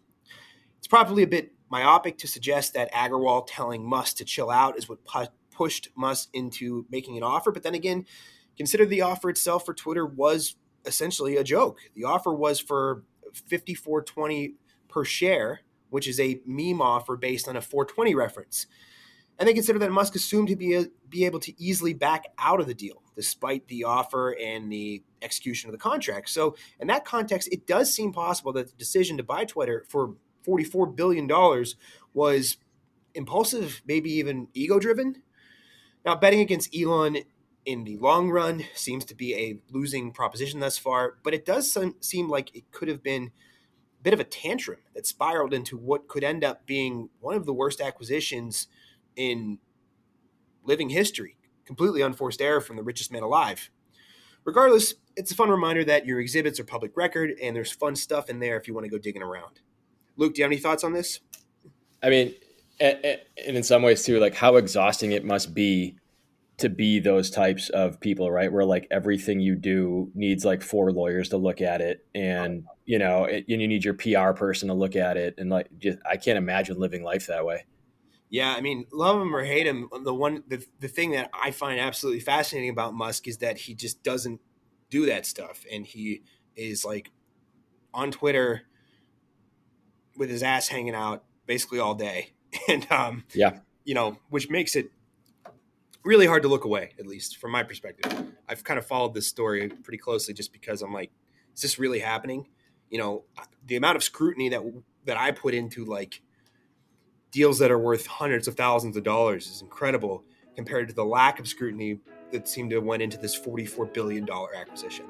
It's 0.79 0.87
probably 0.87 1.23
a 1.23 1.27
bit 1.27 1.55
myopic 1.71 2.19
to 2.19 2.29
suggest 2.29 2.75
that 2.75 2.93
Agrawal 2.93 3.47
telling 3.49 3.89
Musk 3.89 4.19
to 4.19 4.25
chill 4.25 4.51
out 4.51 4.77
is 4.77 4.89
what 4.89 5.03
pu- 5.05 5.33
pushed 5.51 5.89
Musk 5.97 6.29
into 6.35 6.85
making 6.91 7.17
an 7.17 7.23
offer. 7.23 7.51
But 7.51 7.63
then 7.63 7.75
again, 7.75 8.05
consider 8.57 8.85
the 8.85 9.01
offer 9.01 9.31
itself 9.31 9.65
for 9.65 9.73
Twitter 9.73 10.05
was 10.05 10.57
essentially 10.85 11.37
a 11.37 11.45
joke. 11.45 11.79
The 11.95 12.05
offer 12.05 12.35
was 12.35 12.61
for 12.61 13.05
54.20 13.51 14.55
per 14.89 15.05
share, 15.05 15.61
which 15.89 16.07
is 16.07 16.21
a 16.21 16.41
meme 16.45 16.83
offer 16.83 17.17
based 17.17 17.49
on 17.49 17.57
a 17.57 17.63
420 17.63 18.15
reference. 18.15 18.67
And 19.39 19.49
they 19.49 19.55
consider 19.55 19.79
that 19.79 19.91
Musk 19.91 20.15
assumed 20.17 20.49
to 20.49 20.57
be, 20.57 20.75
a, 20.75 20.87
be 21.09 21.25
able 21.25 21.41
to 21.41 21.63
easily 21.63 21.95
back 21.95 22.27
out 22.39 22.61
of 22.61 22.67
the 22.67 22.75
deal 22.75 23.03
despite 23.17 23.69
the 23.69 23.85
offer 23.85 24.37
and 24.39 24.71
the 24.71 25.03
execution 25.23 25.69
of 25.69 25.73
the 25.73 25.79
contract. 25.79 26.29
So, 26.29 26.57
in 26.81 26.87
that 26.89 27.05
context, 27.05 27.49
it 27.53 27.67
does 27.67 27.93
seem 27.93 28.13
possible 28.13 28.53
that 28.55 28.69
the 28.69 28.77
decision 28.77 29.17
to 29.17 29.23
buy 29.23 29.45
Twitter 29.45 29.85
for 29.89 30.15
$44 30.47 30.95
billion 30.95 31.29
was 32.15 32.57
impulsive, 33.15 33.83
maybe 33.87 34.11
even 34.13 34.49
ego 34.55 34.79
driven. 34.79 35.23
Now, 36.05 36.17
betting 36.17 36.41
against 36.41 36.75
Elon 36.75 37.19
in 37.67 37.85
the 37.85 37.99
long 37.99 38.31
run 38.31 38.65
seems 38.75 39.05
to 39.07 39.15
be 39.15 39.35
a 39.35 39.59
losing 39.71 40.13
proposition 40.13 40.61
thus 40.61 40.79
far, 40.79 41.19
but 41.23 41.35
it 41.35 41.45
does 41.45 41.77
seem 42.01 42.29
like 42.29 42.55
it 42.57 42.71
could 42.71 42.89
have 42.89 43.03
been 43.03 43.25
a 43.25 44.03
bit 44.03 44.15
of 44.15 44.21
a 44.21 44.25
tantrum 44.25 44.79
that 44.95 45.07
spiraled 45.07 45.53
into 45.53 45.77
what 45.77 46.09
could 46.09 46.25
end 46.25 46.43
up 46.43 46.65
being 46.67 47.11
one 47.21 47.35
of 47.35 47.45
the 47.45 47.53
worst 47.53 47.81
acquisitions 47.81 48.67
in 49.17 49.59
living 50.65 50.89
history 50.89 51.37
completely 51.71 52.03
unforced 52.03 52.43
error 52.43 52.61
from 52.61 52.75
the 52.75 52.83
richest 52.83 53.13
man 53.13 53.23
alive. 53.23 53.71
Regardless, 54.45 54.95
it's 55.17 55.33
a 55.33 55.35
fun 55.35 55.51
reminder 55.51 55.85
that 55.85 56.07
your 56.07 56.21
exhibits 56.21 56.59
are 56.59 56.65
public 56.65 56.97
record 56.97 57.33
and 57.43 57.55
there's 57.55 57.73
fun 57.73 57.95
stuff 57.95 58.31
in 58.31 58.41
there 58.41 58.59
if 58.59 58.67
you 58.67 58.75
want 58.75 58.85
to 58.85 58.91
go 58.91 58.99
digging 58.99 59.23
around. 59.23 59.61
Luke, 60.17 60.35
do 60.35 60.41
you 60.41 60.45
have 60.45 60.53
any 60.53 60.61
thoughts 60.61 60.85
on 60.85 60.93
this? 60.93 61.21
I 62.03 62.11
mean, 62.11 62.35
and 62.81 63.21
in 63.39 63.63
some 63.63 63.83
ways 63.83 64.05
too, 64.05 64.19
like 64.19 64.35
how 64.35 64.57
exhausting 64.57 65.13
it 65.13 65.25
must 65.25 65.55
be 65.55 65.97
to 66.59 66.69
be 66.69 66.99
those 66.99 67.31
types 67.31 67.71
of 67.71 68.01
people, 68.01 68.31
right? 68.31 68.53
Where 68.53 68.65
like 68.65 68.87
everything 68.91 69.41
you 69.41 69.57
do 69.57 70.11
needs 70.15 70.45
like 70.45 70.63
four 70.63 70.93
lawyers 70.93 71.31
to 71.31 71.39
look 71.39 71.61
at 71.61 71.81
it, 71.81 72.07
and 72.15 72.65
you 72.85 72.99
know, 72.99 73.25
it, 73.25 73.45
you 73.49 73.57
need 73.57 73.85
your 73.85 73.95
PR 73.95 74.33
person 74.33 74.69
to 74.69 74.75
look 74.75 74.95
at 74.97 75.17
it, 75.17 75.35
and 75.39 75.51
like, 75.51 75.69
just 75.79 75.99
I 76.09 76.17
can't 76.17 76.39
imagine 76.39 76.79
living 76.79 77.03
life 77.03 77.27
that 77.27 77.45
way. 77.45 77.65
Yeah, 78.31 78.55
I 78.57 78.61
mean, 78.61 78.87
love 78.93 79.21
him 79.21 79.35
or 79.35 79.45
hate 79.45 79.67
him, 79.67 79.89
the 80.05 80.15
one 80.15 80.45
the, 80.47 80.65
the 80.79 80.87
thing 80.87 81.11
that 81.13 81.31
I 81.35 81.51
find 81.51 81.81
absolutely 81.81 82.21
fascinating 82.21 82.71
about 82.71 82.95
Musk 82.95 83.27
is 83.27 83.39
that 83.39 83.59
he 83.59 83.75
just 83.75 84.05
doesn't 84.05 84.41
do 84.89 85.07
that 85.07 85.27
stuff 85.27 85.65
and 85.71 85.85
he 85.85 86.23
is 86.57 86.85
like 86.85 87.11
on 87.93 88.13
Twitter 88.13 88.63
with 90.17 90.31
his 90.31 90.43
ass 90.43 90.69
hanging 90.69 90.95
out 90.95 91.25
basically 91.47 91.79
all 91.79 91.95
day. 91.95 92.33
And 92.69 92.85
um 92.91 93.25
yeah, 93.33 93.61
you 93.85 93.95
know, 93.95 94.19
which 94.29 94.51
makes 94.51 94.75
it 94.75 94.91
really 96.05 96.27
hard 96.27 96.43
to 96.43 96.49
look 96.49 96.65
away, 96.65 96.95
at 96.99 97.07
least 97.07 97.37
from 97.37 97.53
my 97.53 97.63
perspective. 97.63 98.13
I've 98.49 98.65
kind 98.65 98.79
of 98.79 98.87
followed 98.87 99.15
this 99.15 99.29
story 99.29 99.69
pretty 99.69 99.99
closely 99.99 100.35
just 100.35 100.53
because 100.53 100.83
I'm 100.83 100.93
like, 100.93 101.13
is 101.55 101.63
this 101.63 101.79
really 101.79 102.01
happening? 102.01 102.49
You 102.89 102.99
know, 102.99 103.25
the 103.65 103.77
amount 103.77 103.97
of 103.97 104.03
scrutiny 104.03 104.49
that 104.49 104.63
that 105.05 105.17
I 105.17 105.31
put 105.31 105.55
into 105.55 105.85
like 105.85 106.23
deals 107.31 107.59
that 107.59 107.71
are 107.71 107.79
worth 107.79 108.07
hundreds 108.07 108.49
of 108.49 108.57
thousands 108.57 108.97
of 108.97 109.05
dollars 109.05 109.49
is 109.49 109.63
incredible 109.63 110.25
compared 110.57 110.89
to 110.89 110.95
the 110.95 111.05
lack 111.05 111.39
of 111.39 111.47
scrutiny 111.47 111.99
that 112.33 112.49
seemed 112.49 112.71
to 112.71 112.77
have 112.77 112.85
went 112.85 113.03
into 113.03 113.17
this 113.17 113.39
$44 113.39 113.93
billion 113.93 114.29
acquisition. 114.57 115.07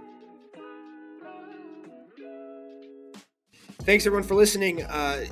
Thanks 3.82 4.06
everyone 4.06 4.26
for 4.26 4.34
listening. 4.34 4.82
Uh, 4.82 5.24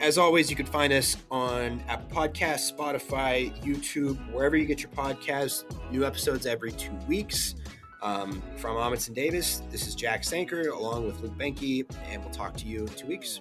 as 0.00 0.18
always, 0.18 0.48
you 0.50 0.56
can 0.56 0.66
find 0.66 0.92
us 0.92 1.16
on 1.30 1.82
Apple 1.88 2.16
Podcasts, 2.16 2.72
Spotify, 2.72 3.52
YouTube, 3.62 4.16
wherever 4.32 4.56
you 4.56 4.66
get 4.66 4.82
your 4.82 4.92
podcasts. 4.92 5.64
New 5.90 6.04
episodes 6.04 6.46
every 6.46 6.72
two 6.72 6.92
weeks. 7.08 7.56
Um, 8.00 8.40
from 8.56 8.76
Amundsen 8.76 9.14
Davis, 9.14 9.62
this 9.70 9.88
is 9.88 9.96
Jack 9.96 10.22
Sanker 10.22 10.68
along 10.68 11.06
with 11.06 11.20
Luke 11.20 11.36
Benke, 11.36 11.84
and 12.08 12.22
we'll 12.22 12.30
talk 12.30 12.56
to 12.58 12.66
you 12.66 12.82
in 12.82 12.88
two 12.88 13.08
weeks. 13.08 13.40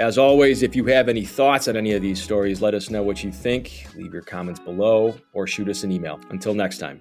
As 0.00 0.18
always, 0.18 0.62
if 0.62 0.74
you 0.74 0.84
have 0.86 1.08
any 1.08 1.24
thoughts 1.24 1.68
on 1.68 1.76
any 1.76 1.92
of 1.92 2.02
these 2.02 2.20
stories, 2.20 2.60
let 2.60 2.74
us 2.74 2.90
know 2.90 3.02
what 3.02 3.22
you 3.22 3.30
think. 3.30 3.86
Leave 3.94 4.12
your 4.12 4.22
comments 4.22 4.58
below 4.58 5.14
or 5.32 5.46
shoot 5.46 5.68
us 5.68 5.84
an 5.84 5.92
email. 5.92 6.20
Until 6.30 6.52
next 6.52 6.78
time. 6.78 7.00